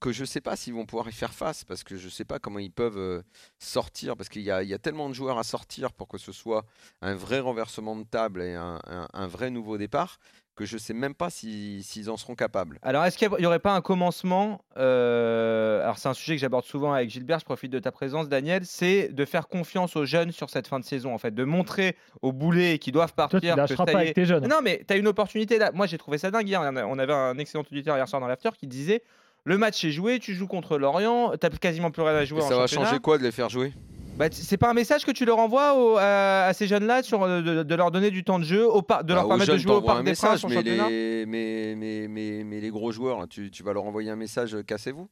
que 0.00 0.12
je 0.12 0.24
sais 0.24 0.40
pas 0.40 0.56
s'ils 0.56 0.74
vont 0.74 0.86
pouvoir 0.86 1.08
y 1.08 1.12
faire 1.12 1.32
face 1.32 1.64
parce 1.64 1.82
que 1.84 1.96
je 1.96 2.08
sais 2.08 2.24
pas 2.24 2.38
comment 2.38 2.58
ils 2.58 2.70
peuvent 2.72 2.98
euh, 2.98 3.22
sortir 3.58 4.16
parce 4.16 4.28
qu'il 4.28 4.42
y 4.42 4.50
a, 4.50 4.62
il 4.62 4.68
y 4.68 4.74
a 4.74 4.78
tellement 4.78 5.08
de 5.08 5.14
joueurs 5.14 5.38
à 5.38 5.44
sortir 5.44 5.92
pour 5.92 6.08
que 6.08 6.18
ce 6.18 6.32
soit 6.32 6.64
un 7.02 7.14
vrai 7.14 7.40
renversement 7.40 7.96
de 7.96 8.04
table 8.04 8.42
et 8.42 8.54
un, 8.54 8.80
un- 8.86 9.08
un 9.12 9.26
vrai 9.26 9.50
nouveau 9.50 9.78
départ 9.78 10.18
que 10.54 10.64
je 10.64 10.78
sais 10.78 10.94
même 10.94 11.14
pas 11.14 11.28
si- 11.28 11.82
s'ils 11.82 12.08
en 12.08 12.16
seront 12.16 12.34
capables. 12.34 12.78
Alors, 12.80 13.04
est-ce 13.04 13.18
qu'il 13.18 13.28
n'y 13.38 13.44
aurait 13.44 13.58
pas 13.58 13.74
un 13.74 13.82
commencement 13.82 14.64
euh, 14.78 15.82
Alors, 15.82 15.98
c'est 15.98 16.08
un 16.08 16.14
sujet 16.14 16.34
que 16.36 16.40
j'aborde 16.40 16.64
souvent 16.64 16.94
avec 16.94 17.10
Gilbert. 17.10 17.38
Je 17.40 17.44
profite 17.44 17.70
de 17.70 17.78
ta 17.78 17.92
présence, 17.92 18.28
Daniel. 18.30 18.64
C'est 18.64 19.08
de 19.08 19.24
faire 19.26 19.48
confiance 19.48 19.96
aux 19.96 20.06
jeunes 20.06 20.32
sur 20.32 20.48
cette 20.48 20.66
fin 20.66 20.80
de 20.80 20.84
saison, 20.86 21.12
en 21.14 21.18
fait, 21.18 21.34
de 21.34 21.44
montrer 21.44 21.94
aux 22.22 22.32
boulets 22.32 22.78
qui 22.78 22.90
doivent 22.90 23.12
Toi, 23.14 23.28
tu 23.28 23.32
partir. 23.36 23.54
que 23.54 23.60
lâcheras 23.60 23.84
pas 23.84 23.98
avec 23.98 24.14
tes 24.14 24.24
jeunes. 24.24 24.48
Non, 24.48 24.60
mais 24.62 24.82
tu 24.88 24.94
as 24.94 24.96
une 24.96 25.08
opportunité 25.08 25.58
là. 25.58 25.72
Moi, 25.72 25.86
j'ai 25.86 25.98
trouvé 25.98 26.16
ça 26.16 26.30
dingue 26.30 26.48
hier. 26.48 26.60
On 26.62 26.98
avait 26.98 27.12
un 27.12 27.36
excellent 27.36 27.64
auditeur 27.70 27.96
hier 27.98 28.08
soir 28.08 28.20
dans 28.20 28.28
l'after 28.28 28.50
qui 28.58 28.66
disait 28.66 29.02
le 29.46 29.56
match 29.58 29.82
est 29.84 29.92
joué, 29.92 30.18
tu 30.18 30.34
joues 30.34 30.46
contre 30.48 30.76
Lorient, 30.76 31.32
tu 31.40 31.48
quasiment 31.58 31.90
plus 31.90 32.02
rien 32.02 32.14
à 32.16 32.24
jouer 32.26 32.40
Et 32.40 32.42
en 32.44 32.48
ça 32.48 32.56
va 32.56 32.66
championnat. 32.66 32.90
changer 32.90 33.00
quoi 33.00 33.16
de 33.16 33.22
les 33.22 33.30
faire 33.32 33.48
jouer? 33.48 33.72
Bah, 34.18 34.26
c'est 34.32 34.56
pas 34.56 34.70
un 34.70 34.74
message 34.74 35.04
que 35.04 35.10
tu 35.12 35.24
leur 35.24 35.38
envoies 35.38 35.74
au- 35.74 35.96
à, 35.98 36.46
à 36.46 36.52
ces 36.52 36.66
jeunes-là 36.66 37.02
sur 37.02 37.22
euh, 37.22 37.42
de, 37.42 37.62
de 37.62 37.74
leur 37.74 37.90
donner 37.90 38.10
du 38.10 38.24
temps 38.24 38.38
de 38.38 38.44
jeu, 38.44 38.66
au 38.66 38.82
par- 38.82 39.04
de 39.04 39.08
Bah, 39.08 39.14
leur 39.16 39.24
aux 39.26 39.28
permettre 39.28 39.52
de 39.52 39.58
jouer 39.58 39.72
au 39.74 39.82
Parc 39.82 39.98
des 40.04 40.10
message, 40.10 40.40
Princes 40.42 40.52
mais 40.52 40.62
les, 40.62 41.26
mais, 41.26 41.74
mais, 41.76 42.08
mais, 42.08 42.42
mais 42.44 42.60
les 42.60 42.70
gros 42.70 42.90
joueurs, 42.92 43.20
là, 43.20 43.26
tu, 43.28 43.50
tu 43.50 43.62
vas 43.62 43.72
leur 43.72 43.84
envoyer 43.84 44.10
un 44.10 44.16
message, 44.16 44.54
euh, 44.54 44.62
cassez-vous. 44.62 45.08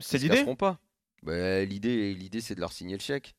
C'est 0.00 0.16
Ils 0.18 0.22
l'idée 0.22 0.36
casseront 0.38 0.56
pas. 0.56 0.78
Bah, 1.22 1.64
l'idée, 1.64 2.14
l'idée, 2.14 2.40
c'est 2.40 2.54
de 2.54 2.60
leur 2.60 2.72
signer 2.72 2.94
le 2.96 3.02
chèque. 3.02 3.34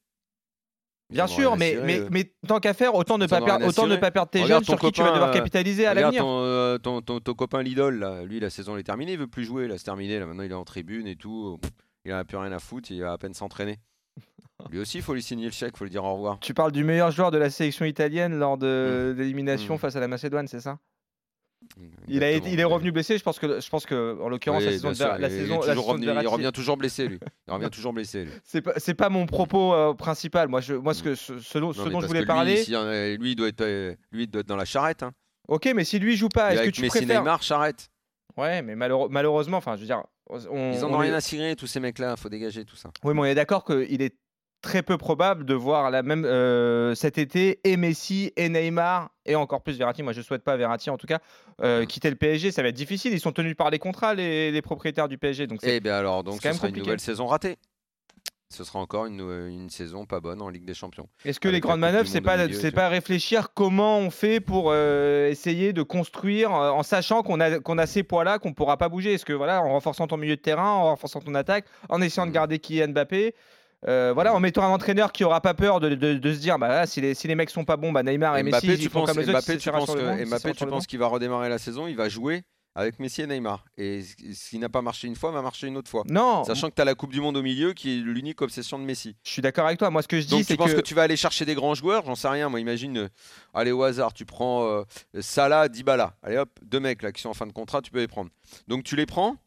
Bien 1.09 1.27
sûr, 1.27 1.53
à 1.53 1.55
mais, 1.55 2.31
tant 2.47 2.59
qu'à 2.59 2.73
faire, 2.73 2.95
autant 2.95 3.17
ne 3.17 3.27
pas, 3.27 3.37
perdre, 3.39 3.57
rien 3.59 3.65
à 3.65 3.69
autant 3.69 3.83
ne 3.83 3.89
cirer. 3.89 3.99
pas 3.99 4.11
perdre 4.11 4.29
tes 4.31 4.41
Regarde 4.41 4.63
jeunes 4.65 4.77
sur 4.77 4.79
qui 4.87 4.91
tu 4.91 5.01
vas 5.03 5.11
devoir 5.11 5.29
euh, 5.29 5.33
capitaliser 5.33 5.85
à 5.85 5.93
l'avenir. 5.93 6.21
ton, 6.23 6.39
euh, 6.41 6.77
ton, 6.79 7.01
ton, 7.01 7.19
ton 7.19 7.33
copain 7.35 7.61
Lidl, 7.61 7.89
là. 7.99 8.23
lui, 8.23 8.39
la 8.39 8.49
saison 8.49 8.75
est 8.77 8.83
terminée, 8.83 9.13
il 9.13 9.19
veut 9.19 9.27
plus 9.27 9.45
jouer, 9.45 9.67
là, 9.67 9.77
c'est 9.77 9.83
terminé. 9.83 10.17
Là. 10.19 10.25
Maintenant, 10.25 10.43
il 10.43 10.51
est 10.51 10.55
en 10.55 10.63
tribune 10.65 11.05
et 11.07 11.15
tout. 11.15 11.59
Il 12.05 12.11
a 12.11 12.23
plus 12.25 12.37
rien 12.37 12.51
à 12.51 12.59
foutre, 12.59 12.89
il 12.91 13.01
va 13.01 13.11
à 13.13 13.17
peine 13.17 13.33
s'entraîner. 13.35 13.77
Lui 14.71 14.79
aussi, 14.79 14.97
il 14.97 15.03
faut 15.03 15.13
lui 15.13 15.21
signer 15.21 15.45
le 15.45 15.51
chèque, 15.51 15.73
il 15.75 15.77
faut 15.77 15.83
lui 15.85 15.91
dire 15.91 16.03
au 16.03 16.13
revoir. 16.13 16.39
Tu 16.39 16.53
parles 16.53 16.71
du 16.71 16.83
meilleur 16.83 17.11
joueur 17.11 17.29
de 17.29 17.37
la 17.37 17.49
sélection 17.49 17.85
italienne 17.85 18.37
lors 18.39 18.57
de 18.57 19.13
l'élimination 19.17 19.75
Mm. 19.75 19.79
face 19.79 19.95
à 19.95 19.99
la 19.99 20.07
Macédoine, 20.07 20.47
c'est 20.47 20.61
ça? 20.61 20.79
Il, 22.07 22.23
a 22.23 22.31
il 22.31 22.59
est 22.59 22.63
revenu 22.63 22.91
blessé, 22.91 23.17
je 23.17 23.23
pense 23.23 23.39
que, 23.39 23.59
je 23.59 23.69
pense 23.69 23.85
que 23.85 24.19
en 24.21 24.29
l'occurrence, 24.29 24.59
Oui, 24.61 24.65
la 24.65 24.71
saison 24.71 24.91
de 24.91 24.99
la 25.21 25.27
il 25.27 25.33
saison- 25.33 25.59
la 25.61 25.75
de 25.75 26.21
il 26.23 26.27
revient 26.27 26.51
toujours 26.53 26.77
blessé, 26.77 27.07
lui. 27.07 27.19
Il 27.47 27.53
revient 27.53 27.69
toujours 27.69 27.93
blessé. 27.93 28.27
C'est 28.43 28.93
pas, 28.93 29.09
mon 29.09 29.25
propos 29.25 29.73
euh, 29.73 29.93
principal. 29.93 30.47
Moi, 30.47 30.61
je, 30.61 30.73
moi 30.75 30.93
ce, 30.93 31.03
que, 31.03 31.15
ce, 31.15 31.39
ce 31.39 31.57
dont, 31.57 31.73
ce 31.73 31.79
je 31.83 32.07
voulais 32.07 32.19
lui, 32.21 32.25
parler. 32.27 32.57
si, 32.57 32.71
lui, 32.71 33.31
il 33.31 33.35
doit 33.35 33.47
être, 33.47 33.61
euh, 33.61 33.95
lui, 34.11 34.23
il 34.23 34.27
doit 34.27 34.41
être 34.41 34.47
dans 34.47 34.55
la 34.55 34.65
charrette. 34.65 35.03
hein. 35.03 35.11
Ok, 35.47 35.69
mais 35.75 35.83
si 35.83 35.99
lui 35.99 36.15
joue 36.15 36.29
pas, 36.29 36.53
est-ce 36.53 36.63
que 36.63 36.69
tu 36.69 36.81
Messi 36.81 36.97
préfères 36.97 37.21
Neymar, 37.21 37.41
charrette. 37.43 37.89
Ouais, 38.37 38.61
mais 38.61 38.75
malheureusement, 38.75 39.57
enfin, 39.57 39.75
je 39.75 39.81
veux 39.81 39.85
dire, 39.85 40.03
on, 40.29 40.37
Ils 40.73 40.83
en 40.83 40.89
on 40.91 40.95
ont 40.95 40.97
rien 40.97 41.13
à 41.13 41.21
cirer, 41.21 41.55
tous 41.55 41.67
ces 41.67 41.79
mecs-là, 41.79 42.15
faut 42.17 42.29
dégager 42.29 42.65
tout 42.65 42.75
ça. 42.75 42.89
Oui, 43.03 43.13
mais 43.13 43.21
on 43.21 43.25
est 43.25 43.35
d'accord 43.35 43.63
qu'il 43.63 44.01
est 44.01 44.15
très 44.65 44.81
peu 44.81 44.97
probable 44.97 45.45
de 45.45 45.53
voir 45.53 45.91
la 45.91 46.01
même 46.01 46.25
euh, 46.25 46.95
cet 46.95 47.19
été 47.19 47.59
et 47.63 47.77
Messi 47.77 48.33
et 48.35 48.49
Neymar 48.49 49.11
et 49.27 49.35
encore 49.35 49.61
plus 49.61 49.77
Verratti. 49.77 50.01
Moi, 50.01 50.11
je 50.11 50.21
souhaite 50.21 50.43
pas 50.43 50.57
Verratti 50.57 50.89
en 50.89 50.97
tout 50.97 51.05
cas 51.07 51.19
euh, 51.61 51.85
quitter 51.85 52.09
le 52.09 52.15
PSG. 52.15 52.51
Ça 52.51 52.63
va 52.63 52.69
être 52.69 52.75
difficile. 52.75 53.13
Ils 53.13 53.19
sont 53.19 53.31
tenus 53.31 53.55
par 53.55 53.69
les 53.69 53.77
contrats, 53.79 54.15
les, 54.15 54.51
les 54.51 54.61
propriétaires 54.63 55.07
du 55.07 55.17
PSG. 55.19 55.45
Donc 55.47 55.59
c'est- 55.61 55.75
Eh 55.75 55.79
bien 55.79 55.95
alors, 55.95 56.23
donc 56.23 56.41
ce 56.41 56.51
sera 56.51 56.67
une 56.67 56.77
nouvelle 56.77 56.99
saison 56.99 57.27
ratée. 57.27 57.57
Ce 58.49 58.63
sera 58.63 58.79
encore 58.79 59.07
une, 59.07 59.69
saison 59.69 60.05
pas 60.05 60.19
bonne 60.19 60.41
en 60.41 60.49
Ligue 60.49 60.65
des 60.65 60.75
Champions. 60.75 61.09
est-ce 61.25 61.39
que 61.39 61.47
les 61.47 61.55
avec 61.55 61.63
la 61.63 61.67
grandes 61.69 61.79
manœuvres, 61.81 62.07
c'est 62.07 62.21
pas 62.21 62.47
c'est 62.53 62.71
pas 62.71 62.89
réfléchir 62.89 63.49
comment 63.53 63.97
on 63.97 64.11
fait 64.11 64.39
pour 64.39 64.69
euh, 64.71 65.29
essayer 65.29 65.73
de 65.73 65.81
construire 65.81 66.51
en 66.51 66.83
sachant 66.83 67.21
qu'on 67.23 67.39
a 67.39 67.59
qu'on 67.59 67.77
a 67.79 67.87
ces 67.87 68.03
poids-là 68.03 68.37
qu'on 68.39 68.53
pourra 68.53 68.77
pas 68.77 68.87
bouger? 68.87 69.13
Est-ce 69.13 69.25
que 69.25 69.33
voilà, 69.33 69.61
en 69.63 69.69
renforçant 69.69 70.07
ton 70.07 70.17
milieu 70.17 70.35
de 70.35 70.41
terrain, 70.41 70.69
en 70.69 70.83
renforçant 70.85 71.19
ton 71.21 71.33
attaque, 71.35 71.65
en 71.89 72.01
essayant 72.01 72.25
de 72.25 72.29
Mhm. 72.29 72.35
garder 72.35 72.59
Kylian 72.59 72.89
Mbappé. 72.89 73.33
Euh, 73.87 74.11
voilà, 74.13 74.33
en 74.33 74.39
mettant 74.39 74.63
un 74.63 74.69
entraîneur 74.69 75.11
qui 75.11 75.23
aura 75.23 75.41
pas 75.41 75.53
peur 75.53 75.79
de, 75.79 75.89
de- 75.95 76.15
de 76.15 76.33
se 76.33 76.39
dire 76.39 76.57
bah 76.57 76.67
voilà, 76.67 76.85
si, 76.87 77.01
les, 77.01 77.13
si 77.13 77.27
les 77.27 77.35
mecs 77.35 77.49
sont 77.49 77.65
pas 77.65 77.77
bons, 77.77 77.91
bah 77.91 78.03
Neymar 78.03 78.37
et 78.37 78.43
Mbappé, 78.43 78.67
Messi 78.67 78.77
tu 78.79 78.83
ils 78.85 78.89
penses, 78.89 79.09
comme 79.11 79.19
les 79.19 79.31
Mbappé, 79.31 79.57
tu 79.57 79.69
penses 79.71 79.93
que- 79.93 79.99
banc, 79.99 80.25
Mbappé, 80.27 80.53
tu 80.53 80.65
penses 80.65 80.87
qu'il 80.87 80.99
va 80.99 81.07
redémarrer 81.07 81.49
la 81.49 81.57
saison, 81.59 81.87
il 81.87 81.95
va 81.95 82.09
jouer 82.09 82.43
avec 82.77 82.99
Messi 82.99 83.21
et 83.21 83.27
Neymar. 83.27 83.63
Et 83.77 84.01
ce 84.01 84.49
qui 84.49 84.59
n'a 84.59 84.67
pas 84.67 84.81
marché 84.81 85.07
une 85.07 85.15
fois 85.15 85.31
va 85.31 85.41
marcher 85.41 85.67
une 85.67 85.77
autre 85.77 85.89
fois. 85.89 86.03
Non, 86.09 86.43
Sachant 86.43 86.69
que 86.69 86.75
tu 86.75 86.81
as 86.81 86.85
la 86.85 86.93
Coupe 86.93 87.13
du 87.13 87.21
Monde 87.21 87.37
au 87.37 87.41
milieu 87.41 87.71
qui 87.71 87.93
est 87.95 88.01
l'unique 88.01 88.41
obsession 88.41 88.77
de 88.77 88.83
Messi. 88.83 89.15
je 89.23 89.31
suis 89.31 89.41
d'accord 89.41 89.65
avec 89.65 89.79
toi. 89.79 89.89
Moi, 89.89 90.01
ce 90.01 90.09
que 90.09 90.19
je 90.19 90.25
dis, 90.27 90.43
c'est 90.43 90.53
tu 90.55 90.57
penses 90.57 90.71
que, 90.71 90.75
que... 90.77 90.81
tu 90.81 90.93
vas 90.93 91.03
aller 91.03 91.15
chercher 91.15 91.45
des 91.45 91.55
grands 91.55 91.73
joueurs? 91.73 92.03
J'en 92.05 92.15
sais 92.15 92.27
rien. 92.27 92.49
Moi, 92.49 92.59
imagine, 92.59 92.97
euh, 92.97 93.07
allez 93.53 93.71
au 93.71 93.81
hasard, 93.83 94.11
tu 94.11 94.25
prends 94.25 94.65
euh, 94.65 94.83
Salah, 95.21 95.69
Dybala. 95.69 96.17
Allez 96.21 96.35
hop, 96.37 96.49
deux 96.63 96.81
mecs 96.81 97.01
là 97.01 97.13
qui 97.13 97.21
sont 97.21 97.29
en 97.29 97.33
fin 97.33 97.47
de 97.47 97.53
contrat, 97.53 97.81
tu 97.81 97.91
peux 97.91 97.99
les 97.99 98.09
prendre. 98.09 98.29
Donc 98.67 98.83
tu 98.83 98.97
les 98.97 99.05
prends 99.05 99.37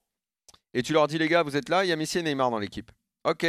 et 0.73 0.83
tu 0.83 0.95
leur 0.95 1.07
dis 1.07 1.19
les 1.19 1.29
gars, 1.29 1.43
vous 1.43 1.55
êtes 1.57 1.69
là, 1.69 1.85
il 1.85 1.89
y 1.89 1.93
a 1.93 1.97
Messi 1.97 2.19
et 2.19 2.23
Neymar 2.23 2.51
dans 2.51 2.59
l'équipe. 2.59 2.91
Ok. 3.25 3.45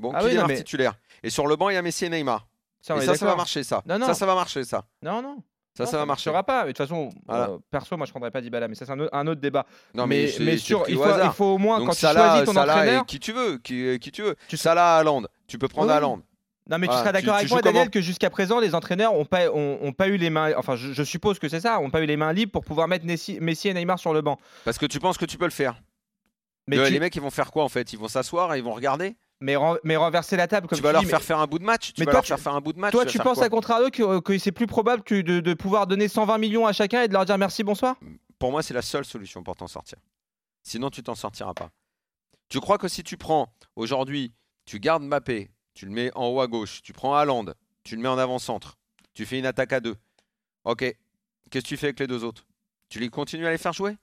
Bon, 0.00 0.12
Ah 0.14 0.20
qui 0.20 0.26
oui, 0.36 0.38
mais- 0.48 0.56
titulaire 0.56 0.94
Et 1.22 1.30
sur 1.30 1.46
le 1.46 1.56
banc, 1.56 1.68
il 1.68 1.74
y 1.74 1.76
a 1.76 1.82
Messi 1.82 2.06
et 2.06 2.08
Neymar. 2.08 2.46
ça, 2.80 2.96
et 2.96 3.00
ça, 3.02 3.14
ça 3.14 3.26
va 3.26 3.36
marcher 3.36 3.62
ça. 3.62 3.82
Non, 3.86 3.98
non. 3.98 4.06
Ça, 4.06 4.14
ça 4.14 4.26
va 4.26 4.34
marcher 4.34 4.64
ça. 4.64 4.84
Non, 5.02 5.22
non. 5.22 5.36
Ça, 5.76 5.84
Non, 5.84 5.90
ça 5.90 5.98
va 5.98 6.06
marcher. 6.06 6.30
marchera 6.30 6.42
pas. 6.42 6.60
Mais 6.64 6.72
de 6.72 6.76
toute 6.76 6.86
façon, 6.88 7.10
Voilà. 7.28 7.50
euh, 7.50 7.58
perso, 7.70 7.96
moi, 7.96 8.04
je 8.04 8.10
prendrais 8.10 8.32
pas 8.32 8.40
Dybala, 8.40 8.66
mais 8.66 8.74
ça, 8.74 8.84
c'est 8.86 8.92
un, 8.92 8.98
autre- 9.00 9.14
un 9.14 9.26
autre 9.28 9.40
débat. 9.40 9.64
Non, 9.94 10.06
mais, 10.06 10.24
mais 10.40 10.56
pris 10.56 10.64
il 10.68 10.74
au 10.74 10.78
faut, 10.78 10.84
il 10.88 11.00
hasard. 11.02 11.34
faut 11.36 11.44
au 11.44 11.58
moins 11.58 11.78
Donc 11.78 11.88
quand 11.88 11.94
tu 11.94 12.00
choisis 12.00 12.44
ton 12.44 12.52
Salah 12.52 12.72
entraîneur. 12.74 13.02
et 13.02 13.06
qui 13.06 13.20
tu 13.20 13.32
veux, 13.32 13.58
qui, 13.58 13.98
qui 14.00 14.10
tu 14.10 14.22
veux. 14.22 14.34
Tu- 14.48 14.56
Salah, 14.56 14.96
Haaland. 14.96 15.22
Tu 15.46 15.58
peux 15.58 15.68
prendre 15.68 15.88
Oui. 15.88 15.94
Haaland. 15.94 16.20
Non, 16.68 16.78
mais 16.78 16.86
tu 16.88 16.92
seras 16.92 17.12
d'accord 17.12 17.34
avec 17.34 17.50
moi, 17.50 17.62
Daniel, 17.62 17.88
que 17.90 18.00
jusqu'à 18.00 18.30
présent, 18.30 18.58
les 18.60 18.74
entraîneurs 18.74 19.14
ont 19.14 19.24
pas, 19.24 19.48
ont, 19.50 19.78
ont 19.82 19.92
pas 19.92 20.08
eu 20.08 20.16
les 20.16 20.30
mains. 20.30 20.52
Enfin, 20.56 20.76
je, 20.76 20.92
je 20.92 21.02
suppose 21.02 21.38
que 21.38 21.48
c'est 21.48 21.60
ça, 21.60 21.80
ont 21.80 21.90
pas 21.90 22.00
eu 22.00 22.06
les 22.06 22.16
mains 22.16 22.32
libres 22.32 22.52
pour 22.52 22.64
pouvoir 22.64 22.86
mettre 22.88 23.04
Messi, 23.06 23.38
Messi 23.40 23.68
et 23.68 23.74
Neymar 23.74 23.98
sur 23.98 24.12
le 24.12 24.22
banc. 24.22 24.38
Parce 24.64 24.78
que 24.78 24.86
tu 24.86 24.98
penses 25.00 25.18
que 25.18 25.24
tu 25.24 25.36
peux 25.38 25.46
le 25.46 25.50
faire. 25.50 25.80
Mais, 26.66 26.76
Le- 26.76 26.86
tu- 26.86 26.92
Les 26.92 27.00
mecs, 27.00 27.14
ils 27.16 27.22
vont 27.22 27.30
faire 27.30 27.50
quoi 27.50 27.64
en 27.64 27.68
fait? 27.68 27.92
Ils 27.92 27.98
vont 27.98 28.06
s'asseoir 28.08 28.54
et 28.54 28.58
ils 28.58 28.64
vont 28.64 28.72
regarder? 28.74 29.16
Mais, 29.40 29.56
ren- 29.56 29.78
mais 29.84 29.96
renverser 29.96 30.36
la 30.36 30.46
table, 30.48 30.66
comme 30.68 30.76
Tu 30.78 30.82
vas 30.82 30.92
leur 30.92 31.04
faire 31.04 31.22
faire 31.22 31.38
un 31.38 31.46
bout 31.46 31.58
de 31.58 31.64
match 31.64 31.92
Tu 31.92 32.00
mais 32.00 32.04
vas 32.06 32.12
toi, 32.12 32.18
leur 32.18 32.24
tu- 32.24 32.28
faire 32.28 32.38
faire 32.40 32.54
un 32.54 32.60
bout 32.60 32.72
de 32.72 32.78
match 32.78 32.92
Toi, 32.92 33.06
tu 33.06 33.16
faire 33.18 33.24
penses 33.24 33.42
à 33.42 33.48
contrario 33.48 33.90
que, 33.90 34.20
que 34.20 34.38
c'est 34.38 34.52
plus 34.52 34.66
probable 34.66 35.02
que 35.02 35.20
de, 35.20 35.40
de 35.40 35.54
pouvoir 35.54 35.86
donner 35.86 36.08
120 36.08 36.38
millions 36.38 36.66
à 36.66 36.72
chacun 36.72 37.02
et 37.02 37.08
de 37.08 37.12
leur 37.12 37.24
dire 37.24 37.38
merci, 37.38 37.62
bonsoir? 37.64 37.96
Pour 38.38 38.50
moi, 38.50 38.62
c'est 38.62 38.74
la 38.74 38.82
seule 38.82 39.04
solution 39.04 39.42
pour 39.42 39.56
t'en 39.56 39.66
sortir. 39.68 39.98
Sinon, 40.62 40.90
tu 40.90 41.02
t'en 41.02 41.14
sortiras 41.14 41.54
pas. 41.54 41.70
Tu 42.48 42.60
crois 42.60 42.78
que 42.78 42.88
si 42.88 43.02
tu 43.02 43.16
prends 43.16 43.52
aujourd'hui, 43.76 44.32
tu 44.66 44.78
gardes 44.80 45.02
Mbappé, 45.04 45.50
tu 45.74 45.86
le 45.86 45.92
mets 45.92 46.10
en 46.14 46.26
haut 46.28 46.40
à 46.40 46.46
gauche, 46.46 46.82
tu 46.82 46.92
prends 46.92 47.14
Haaland, 47.14 47.46
tu 47.84 47.96
le 47.96 48.02
mets 48.02 48.08
en 48.08 48.18
avant-centre, 48.18 48.76
tu 49.14 49.24
fais 49.26 49.38
une 49.38 49.46
attaque 49.46 49.72
à 49.72 49.80
deux. 49.80 49.96
Ok. 50.64 50.80
Qu'est-ce 51.50 51.64
que 51.64 51.68
tu 51.68 51.76
fais 51.76 51.86
avec 51.88 52.00
les 52.00 52.06
deux 52.06 52.24
autres? 52.24 52.46
Tu 52.88 52.98
les 52.98 53.08
continues 53.08 53.46
à 53.46 53.50
les 53.50 53.58
faire 53.58 53.72
jouer? 53.72 53.96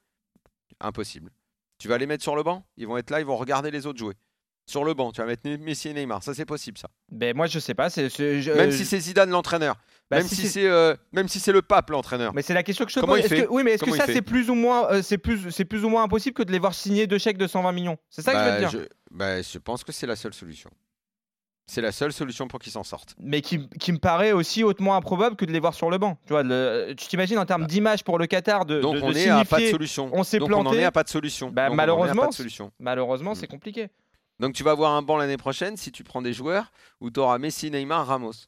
Impossible. 0.80 1.32
Tu 1.78 1.88
vas 1.88 1.98
les 1.98 2.06
mettre 2.08 2.24
sur 2.24 2.36
le 2.36 2.44
banc? 2.44 2.64
Ils 2.78 2.88
vont 2.88 2.98
être 2.98 3.10
là, 3.10 3.20
ils 3.20 3.26
vont 3.26 3.38
regarder 3.38 3.72
les 3.72 3.86
autres 3.86 4.00
jouer. 4.00 4.16
Sur 4.70 4.84
le 4.84 4.94
banc, 4.94 5.14
tu 5.14 5.22
vas 5.22 5.28
mettre 5.28 5.48
Messi 5.62 5.88
et 5.88 5.94
Neymar. 5.94 6.22
Ça, 6.22 6.34
c'est 6.34 6.46
possible, 6.46 6.78
ça. 6.78 6.90
Ben, 7.10 7.34
moi, 7.36 7.48
je 7.48 7.58
sais 7.58 7.74
pas. 7.74 7.90
c'est 7.90 8.10
c'est- 8.10 8.42
je- 8.42 8.52
Même 8.52 8.72
si 8.74 8.86
c'est 8.86 9.00
Zidane 9.00 9.30
l'entraîneur. 9.30 9.76
bah, 10.12 10.18
même 10.18 10.28
si 10.28 10.36
si 10.36 10.42
c'est- 10.44 10.48
c'est 10.62 10.68
euh, 10.68 10.94
même 11.14 11.30
si 11.30 11.40
c'est 11.40 11.54
le 11.54 11.62
pape 11.62 11.90
l'entraîneur. 11.90 12.34
Mais 12.34 12.42
c'est 12.42 12.54
la 12.54 12.64
question 12.64 12.84
que 12.84 12.92
je 12.92 13.00
te 13.00 13.06
pose. 13.06 13.22
que- 13.28 13.48
oui, 13.50 13.64
mais 13.64 13.72
est-ce 13.74 13.86
que 13.86 13.92
ça 13.96 14.06
fait 14.06 14.14
c'est 14.14 14.22
plus 14.22 14.50
ou 14.50 14.56
moins, 14.56 14.92
euh, 14.92 15.02
c'est 15.02 15.18
plus, 15.18 15.52
c'est 15.52 15.64
plus 15.66 15.86
ou 15.86 15.90
moins 15.90 16.04
impossible 16.04 16.34
que 16.34 16.44
de 16.44 16.52
les 16.52 16.60
voir 16.60 16.74
signer 16.74 17.08
deux 17.08 17.18
chèques 17.18 17.38
de 17.38 17.48
120 17.48 17.72
millions? 17.72 17.98
C'est 18.10 18.22
ça 18.22 18.34
que 18.34 18.40
je 18.40 18.44
veux 18.44 18.50
te 18.50 18.62
Bah, 18.64 18.70
dire. 18.70 18.70
je, 18.72 19.16
bah, 19.16 19.42
je 19.42 19.58
pense 19.58 19.86
que 19.86 19.94
c'est 19.94 20.06
la 20.08 20.18
seule 20.18 20.34
solution. 20.34 20.70
C'est 21.70 21.82
la 21.82 21.92
seule 21.92 22.14
solution 22.14 22.48
pour 22.48 22.60
qu'ils 22.60 22.72
s'en 22.72 22.84
sortent. 22.84 23.14
Mais 23.20 23.42
qui, 23.42 23.68
qui 23.80 23.92
me 23.92 23.98
paraît 24.00 24.32
aussi 24.32 24.64
hautement 24.64 24.96
improbable 24.96 25.36
que 25.38 25.44
de 25.46 25.52
les 25.52 25.60
voir 25.60 25.74
sur 25.74 25.90
le 25.90 25.98
banc. 25.98 26.18
Tu 26.26 26.32
vois, 26.32 26.44
le- 26.44 26.94
tu 26.98 27.08
t'imagines 27.08 27.38
en 27.38 27.46
termes 27.46 27.68
d'image 27.68 28.04
pour 28.06 28.18
le 28.18 28.26
Qatar 28.26 28.66
de. 28.66 28.80
Donc 28.80 28.96
de- 28.96 29.00
de 29.02 29.06
on 29.06 29.12
est 29.12 29.28
à 29.30 29.44
pas 29.46 29.60
de 29.60 29.66
solution. 29.68 30.10
on 30.14 30.24
s'est 30.24 30.40
Donc 30.40 30.50
on 30.50 30.54
en 30.54 30.62
planté. 30.62 30.78
est 30.80 30.84
à 30.86 30.92
pas 30.92 31.04
de 31.04 31.10
solution. 31.10 31.50
Bah, 31.52 31.68
Donc, 31.68 31.72
on 31.72 31.74
en 31.74 31.80
est 31.80 31.84
à 31.84 31.86
malheureusement, 31.88 32.22
pas 32.24 32.28
de 32.30 32.34
solution. 32.34 32.72
Malheureusement, 32.80 33.34
c'est 33.36 33.48
compliqué. 33.48 33.90
Donc 34.40 34.54
tu 34.54 34.64
vas 34.64 34.72
avoir 34.72 34.94
un 34.94 35.02
banc 35.02 35.18
l'année 35.18 35.38
prochaine 35.38 35.78
si 35.78 35.92
tu 35.92 36.04
prends 36.04 36.22
des 36.22 36.34
joueurs 36.34 36.72
où 37.02 37.10
tu 37.10 37.20
auras 37.20 37.38
Messi, 37.40 37.72
Neymar, 37.72 38.06
Ramos. 38.08 38.48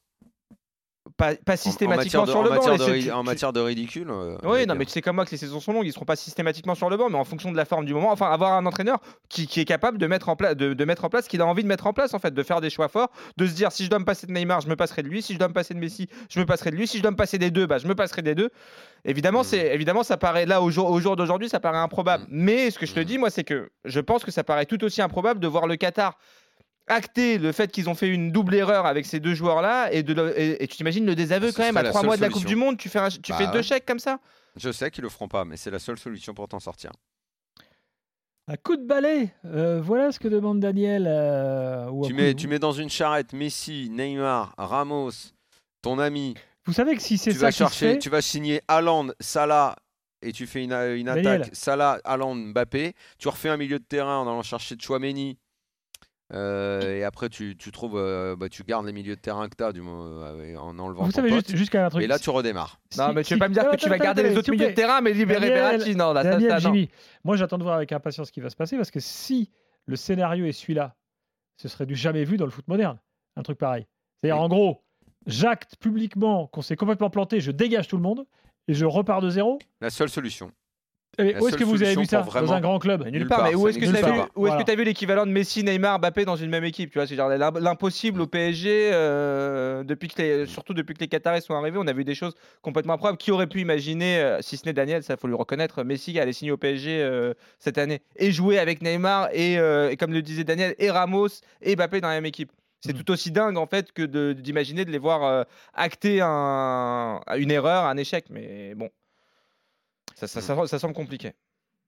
Pas, 1.19 1.35
pas 1.35 1.53
En- 1.53 1.57
systématiquement 1.57 2.21
en 2.21 2.25
matière 2.25 2.25
de, 2.25 2.31
sur 2.31 2.43
le 2.43 2.49
banc. 2.49 2.55
matière 2.55 2.87
mais 2.89 2.97
de 2.99 3.03
tu- 3.03 3.11
en 3.11 3.23
matière 3.23 3.53
de 3.53 3.59
ridicule. 3.59 4.07
euh, 4.09 4.37
Oui, 4.43 4.65
non, 4.65 4.73
mais 4.75 4.85
tu 4.85 4.91
sais 4.91 5.01
comme 5.01 5.17
moi 5.17 5.25
que 5.25 5.31
les 5.31 5.37
saisons 5.37 5.59
sont 5.59 5.73
longues, 5.73 5.85
ils 5.85 5.91
seront 5.91 6.05
pas 6.05 6.15
systématiquement 6.15 6.75
sur 6.75 6.89
le 6.89 6.95
banc, 6.97 7.09
mais 7.09 7.17
en 7.17 7.25
fonction 7.25 7.51
de 7.51 7.57
la 7.57 7.65
forme 7.65 7.83
du 7.85 7.93
moment. 7.93 8.11
Enfin, 8.11 8.31
avoir 8.31 8.53
un 8.53 8.65
entraîneur 8.65 8.99
qui, 9.27 9.45
qui 9.45 9.59
est 9.59 9.65
capable 9.65 9.97
de 9.97 10.07
mettre 10.07 10.29
en 10.29 10.35
place, 10.37 10.55
de, 10.55 10.73
de 10.73 10.85
mettre 10.85 11.03
en 11.03 11.09
place 11.09 11.25
ce 11.25 11.29
qu'il 11.29 11.41
a 11.41 11.45
envie 11.45 11.61
de 11.63 11.67
mettre 11.67 11.85
en 11.87 11.93
place, 11.93 12.13
en 12.13 12.19
fait, 12.19 12.33
de 12.33 12.41
faire 12.43 12.61
des 12.61 12.69
choix 12.69 12.87
forts, 12.87 13.09
de 13.35 13.45
se 13.45 13.51
dire 13.53 13.71
si 13.73 13.83
je 13.83 13.89
dois 13.89 13.99
me 13.99 14.05
passer 14.05 14.27
de 14.27 14.31
Neymar, 14.31 14.61
je 14.61 14.69
me 14.69 14.77
passerai 14.77 15.03
de 15.03 15.09
lui, 15.09 15.21
si 15.21 15.33
je 15.33 15.39
dois 15.39 15.49
me 15.49 15.53
passer 15.53 15.73
de 15.73 15.79
Messi, 15.79 16.07
je 16.29 16.39
me 16.39 16.45
passerai 16.45 16.71
de 16.71 16.77
lui, 16.77 16.87
si 16.87 16.97
je 16.97 17.01
dois 17.03 17.11
me 17.11 17.17
passer 17.17 17.37
des 17.37 17.51
deux, 17.51 17.65
bah, 17.67 17.79
je 17.79 17.87
me 17.87 17.95
passerai 17.95 18.21
des 18.21 18.33
deux. 18.33 18.49
Évidemment, 19.03 19.39
Mhm. 19.39 19.45
c'est 19.45 19.75
évidemment 19.75 20.03
ça 20.03 20.15
paraît 20.15 20.45
là 20.45 20.61
au 20.61 20.71
jour, 20.71 20.89
au 20.89 20.99
jour 21.01 21.17
d'aujourd'hui, 21.17 21.49
ça 21.49 21.59
paraît 21.59 21.77
improbable. 21.79 22.23
Mhm. 22.29 22.43
Mais 22.43 22.71
ce 22.71 22.79
que 22.79 22.85
je 22.85 22.93
te 22.93 22.99
Mhm. 23.01 23.05
dis, 23.05 23.17
moi, 23.17 23.29
c'est 23.29 23.43
que 23.43 23.69
je 23.83 23.99
pense 23.99 24.23
que 24.23 24.31
ça 24.31 24.45
paraît 24.45 24.65
tout 24.65 24.81
aussi 24.85 25.01
improbable 25.01 25.41
de 25.41 25.47
voir 25.47 25.67
le 25.67 25.75
Qatar 25.75 26.17
acter 26.89 27.37
le 27.37 27.51
fait 27.51 27.71
qu'ils 27.71 27.89
ont 27.89 27.95
fait 27.95 28.07
une 28.09 28.31
double 28.31 28.55
erreur 28.55 28.85
avec 28.85 29.05
ces 29.05 29.19
deux 29.19 29.33
joueurs-là 29.35 29.91
et, 29.93 30.03
de 30.03 30.13
le- 30.13 30.39
et, 30.39 30.63
et 30.63 30.67
tu 30.67 30.77
t'imagines 30.77 31.05
le 31.05 31.15
désaveu 31.15 31.51
Ce 31.51 31.55
quand 31.55 31.63
même 31.63 31.77
à 31.77 31.83
trois 31.83 32.03
mois 32.03 32.17
de 32.17 32.21
la 32.21 32.29
Coupe 32.29 32.45
du 32.45 32.55
Monde, 32.55 32.77
tu 32.77 32.89
fais, 32.89 32.99
un- 32.99 33.09
tu 33.09 33.31
Bah 33.31 33.37
fais 33.37 33.47
deux 33.47 33.61
chèques 33.61 33.85
comme 33.85 33.99
ça? 33.99 34.19
Je 34.55 34.71
sais 34.71 34.91
qu'ils 34.91 35.03
le 35.03 35.09
feront 35.09 35.27
pas, 35.27 35.45
mais 35.45 35.55
c'est 35.57 35.71
la 35.71 35.79
seule 35.79 35.97
solution 35.97 36.33
pour 36.33 36.47
t'en 36.47 36.59
sortir. 36.59 36.91
Un 38.47 38.55
coup 38.57 38.75
de 38.77 38.85
balai, 38.85 39.31
euh, 39.45 39.79
voilà 39.79 40.11
ce 40.11 40.19
que 40.19 40.27
demande 40.27 40.59
Daniel. 40.59 41.05
euh, 41.07 41.87
ou 41.91 42.05
Tu 42.05 42.13
mets, 42.13 42.33
de- 42.33 42.39
tu 42.39 42.47
mets 42.47 42.57
dans 42.59 42.71
une 42.71 42.89
charrette 42.89 43.33
Messi, 43.33 43.89
Neymar, 43.91 44.55
Ramos, 44.57 45.11
ton 45.83 45.99
ami. 45.99 46.33
Vous 46.65 46.73
savez 46.73 46.95
que 46.95 47.01
si 47.01 47.17
c'est 47.19 47.31
Tu 47.31 47.37
ça 47.37 47.45
vas 47.45 47.51
chercher, 47.51 47.93
fait, 47.93 47.99
tu 47.99 48.09
vas 48.09 48.21
signer 48.21 48.61
Haaland, 48.67 49.07
Salah 49.19 49.75
et 50.23 50.31
tu 50.31 50.47
fais 50.47 50.63
une, 50.63 50.73
attaque 50.73 51.49
Salah, 51.53 51.99
Haaland, 52.03 52.35
Mbappé. 52.35 52.93
Tu 53.19 53.27
refais 53.27 53.49
un 53.49 53.57
milieu 53.57 53.77
de 53.79 53.83
terrain 53.85 54.17
en 54.17 54.23
allant 54.27 54.41
chercher 54.41 54.75
Chouameni. 54.79 55.37
Euh, 56.33 56.97
et 56.97 57.03
après, 57.03 57.27
tu, 57.29 57.55
tu 57.57 57.71
trouves, 57.71 57.97
euh, 57.97 58.35
bah, 58.35 58.49
tu 58.49 58.63
gardes 58.63 58.85
les 58.85 58.93
milieux 58.93 59.15
de 59.15 59.19
terrain 59.21 59.49
que 59.49 59.55
tu 59.55 59.63
as 59.63 59.71
du, 59.71 59.81
euh, 59.81 60.55
en 60.57 60.77
enlevant 60.77 61.03
vous 61.03 61.11
ton 61.11 61.15
savez 61.15 61.29
pote. 61.29 61.55
juste, 61.55 61.73
un 61.73 61.89
truc. 61.89 62.03
et 62.03 62.07
là, 62.07 62.19
tu 62.19 62.29
redémarres. 62.29 62.79
Non, 62.97 63.13
mais 63.13 63.23
tu 63.23 63.29
si- 63.29 63.33
veux 63.33 63.39
pas 63.39 63.49
me 63.49 63.53
dire 63.55 63.67
que 63.69 63.75
tu 63.77 63.89
vas 63.89 63.97
garder 63.97 64.21
les 64.23 64.37
autres 64.37 64.51
milieux 64.51 64.67
de 64.69 64.73
terrain, 64.73 65.01
mais 65.01 65.13
libérer 65.13 65.49
Verratti. 65.49 65.95
Non, 65.95 66.13
là, 66.13 66.21
ça, 66.23 66.31
Daniel, 66.31 66.49
ça, 66.51 66.55
non. 66.57 66.61
Jimmy, 66.61 66.89
moi 67.23 67.35
j'attends 67.35 67.57
de 67.57 67.63
voir 67.63 67.75
avec 67.75 67.91
impatience 67.91 68.27
ce 68.27 68.31
qui 68.31 68.41
va 68.41 68.49
se 68.51 68.55
passer 68.55 68.77
parce 68.77 68.91
que 68.91 68.99
si 68.99 69.49
le 69.87 69.95
scénario 69.95 70.45
est 70.45 70.51
celui-là, 70.51 70.95
ce 71.57 71.67
serait 71.67 71.87
du 71.87 71.95
jamais 71.95 72.23
vu 72.25 72.37
dans 72.37 72.45
le 72.45 72.51
foot 72.51 72.67
moderne, 72.67 72.99
un 73.35 73.41
truc 73.41 73.57
pareil. 73.57 73.87
C'est-à-dire 74.21 74.37
Oui. 74.37 74.45
en 74.45 74.49
gros, 74.49 74.83
j'acte 75.25 75.77
publiquement 75.77 76.45
qu'on 76.47 76.61
s'est 76.61 76.75
complètement 76.75 77.09
planté, 77.09 77.39
je 77.41 77.49
dégage 77.51 77.87
tout 77.87 77.97
le 77.97 78.03
monde 78.03 78.25
et 78.67 78.75
je 78.75 78.85
repars 78.85 79.19
de 79.21 79.29
zéro. 79.31 79.57
La 79.81 79.89
seule 79.89 80.09
solution. 80.09 80.51
La 81.17 81.41
où 81.41 81.47
est-ce 81.47 81.57
que 81.57 81.63
vous 81.65 81.81
avez 81.83 81.95
vu 81.95 82.05
ça? 82.05 82.21
Dans 82.21 82.53
un 82.53 82.61
grand 82.61 82.79
club 82.79 83.01
Mais 83.03 83.11
Nulle 83.11 83.27
part, 83.27 83.43
mais 83.43 83.55
où 83.55 83.67
est-ce 83.67 83.77
que 83.77 83.83
tu 83.85 83.89
as 83.95 84.11
vu, 84.11 84.21
Voilà. 84.35 84.63
as 84.65 84.75
l'équivalent 84.75 85.25
de 85.25 85.31
Messi, 85.31 85.63
Neymar, 85.63 85.99
Mbappé 85.99 86.23
dans 86.23 86.37
une 86.37 86.49
même 86.49 86.63
équipe? 86.63 86.91
Tu 86.91 86.97
vois, 86.97 87.07
c'est 87.07 87.15
l'impossible 87.17 88.21
au 88.21 88.27
PSG. 88.27 88.91
euh, 88.93 89.83
depuis 89.83 90.07
que 90.07 90.21
les, 90.21 90.45
surtout 90.45 90.73
depuis 90.73 90.93
que 90.95 91.01
les 91.01 91.07
Qataris 91.07 91.41
sont 91.41 91.55
arrivés, 91.55 91.77
on 91.77 91.87
a 91.87 91.93
vu 91.93 92.03
des 92.05 92.15
choses 92.15 92.35
complètement 92.61 92.93
improbables. 92.93 93.17
Qui 93.17 93.31
aurait 93.31 93.47
pu 93.47 93.59
imaginer, 93.59 94.19
euh, 94.19 94.37
si 94.41 94.55
ce 94.55 94.65
n'est 94.65 94.73
Daniel, 94.73 95.03
ça 95.03 95.17
faut 95.17 95.27
lui 95.27 95.35
reconnaître, 95.35 95.83
Messi 95.83 96.17
allait 96.19 96.31
signer 96.33 96.51
au 96.51 96.57
PSG 96.57 97.01
euh, 97.01 97.33
cette 97.59 97.77
année 97.77 98.01
et 98.15 98.31
jouer 98.31 98.57
avec 98.59 98.81
Neymar 98.81 99.29
et, 99.33 99.57
euh, 99.59 99.89
et 99.89 99.97
comme 99.97 100.13
le 100.13 100.21
disait 100.21 100.43
Daniel, 100.45 100.73
et 100.79 100.89
Ramos 100.89 101.27
et 101.61 101.75
Mbappé 101.75 102.01
dans 102.01 102.07
la 102.07 102.15
même 102.15 102.25
équipe. 102.25 102.51
C'est 102.81 102.93
Mhm. 102.93 103.03
tout 103.03 103.11
aussi 103.11 103.31
dingue 103.31 103.57
en 103.57 103.65
fait 103.67 103.91
que 103.91 104.03
de- 104.03 104.31
d'imaginer 104.31 104.85
de, 104.85 104.91
les 104.91 104.99
voir 104.99 105.23
euh, 105.25 105.43
acter 105.73 106.21
un- 106.21 107.19
une 107.35 107.51
erreur, 107.51 107.83
un 107.85 107.97
échec. 107.97 108.25
Mais 108.29 108.73
bon, 108.75 108.89
ça, 110.19 110.27
ça- 110.27 110.41
ça- 110.41 110.67
ça 110.67 110.79
semble 110.79 110.93
compliqué. 110.93 111.33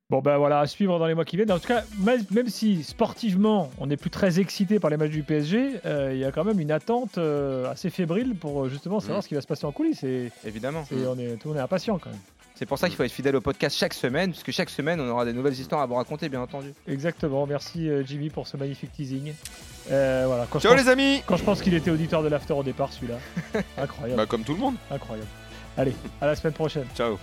Bon 0.10 0.20
ben 0.20 0.38
voilà, 0.38 0.60
à 0.60 0.68
suivre 0.68 1.00
dans 1.00 1.06
les 1.08 1.14
mois 1.14 1.24
qui 1.24 1.38
viennent. 1.38 1.52
En 1.54 1.60
tout 1.60 1.70
cas, 1.70 1.84
même 2.00 2.50
si 2.50 2.84
sportivement 2.84 3.72
on 3.78 3.88
n'est 3.88 3.96
plus 3.96 4.10
très 4.10 4.42
excité 4.42 4.78
par 4.78 4.90
les 4.90 4.98
matchs 4.98 5.12
du 5.12 5.24
PSG, 5.24 5.80
euh, 5.86 6.12
il 6.14 6.20
y 6.20 6.26
a 6.26 6.34
quand 6.34 6.44
même 6.44 6.60
une 6.60 6.72
attente 6.72 7.18
euh, 7.18 7.72
assez 7.72 7.90
fébrile 7.90 8.36
pour 8.36 8.66
euh, 8.66 8.70
justement 8.70 9.00
savoir 9.00 9.20
Mm. 9.20 9.22
ce 9.22 9.28
qui 9.30 9.36
va 9.36 9.42
se 9.42 9.48
passer 9.48 9.66
en 9.66 9.72
coulisses. 9.72 10.04
Et, 10.04 10.30
Évidemment. 10.46 10.84
et 10.92 11.06
on 11.08 11.18
est, 11.18 11.38
tout 11.38 11.48
le 11.48 11.54
monde 11.54 11.58
est 11.58 11.64
impatient 11.64 11.98
quand 11.98 12.10
même. 12.10 12.20
C'est 12.56 12.66
pour 12.66 12.78
ça 12.78 12.88
qu'il 12.90 12.98
faut 12.98 13.04
être 13.04 13.12
fidèle 13.12 13.36
au 13.38 13.42
podcast 13.42 13.76
chaque 13.78 13.94
semaine, 13.94 14.32
puisque 14.32 14.52
chaque 14.52 14.70
semaine, 14.70 15.00
on 15.00 15.08
aura 15.10 15.24
des 15.26 15.34
nouvelles 15.34 15.54
histoires 15.54 15.82
à 15.82 15.86
vous 15.86 15.96
raconter, 15.96 16.28
bien 16.30 16.42
entendu. 16.42 16.74
Exactement. 16.88 17.48
Merci 17.48 17.90
Jimmy 18.06 18.30
pour 18.30 18.48
ce 18.48 18.58
magnifique 18.58 18.92
teasing. 18.92 19.34
Euh, 19.90 20.26
voilà. 20.28 20.46
Quand 20.50 20.60
je 20.60 20.64
Ciao 20.68 20.76
pense- 20.76 20.84
les 20.86 20.90
amis 20.92 21.24
Quand 21.26 21.38
je 21.38 21.44
pense 21.44 21.62
qu'il 21.62 21.74
était 21.74 21.90
auditeur 21.90 22.22
de 22.22 22.28
l'after 22.28 22.54
au 22.54 22.62
départ, 22.64 22.92
celui-là. 22.92 23.18
incroyable, 23.78 24.18
Bah 24.22 24.26
comme 24.28 24.44
tout 24.44 24.54
le 24.54 24.60
monde. 24.60 24.76
incroyable. 24.92 25.30
Allez, 25.78 25.94
à 26.20 26.26
la 26.28 26.36
semaine 26.36 26.54
prochaine. 26.54 26.86
Ciao. 26.96 27.18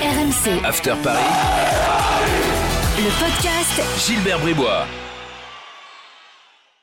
RMC, 0.00 0.64
After 0.64 0.94
Paris. 1.02 1.18
le 2.98 3.10
podcast 3.18 3.82
Gilbert 4.06 4.38
Bribois. 4.38 4.86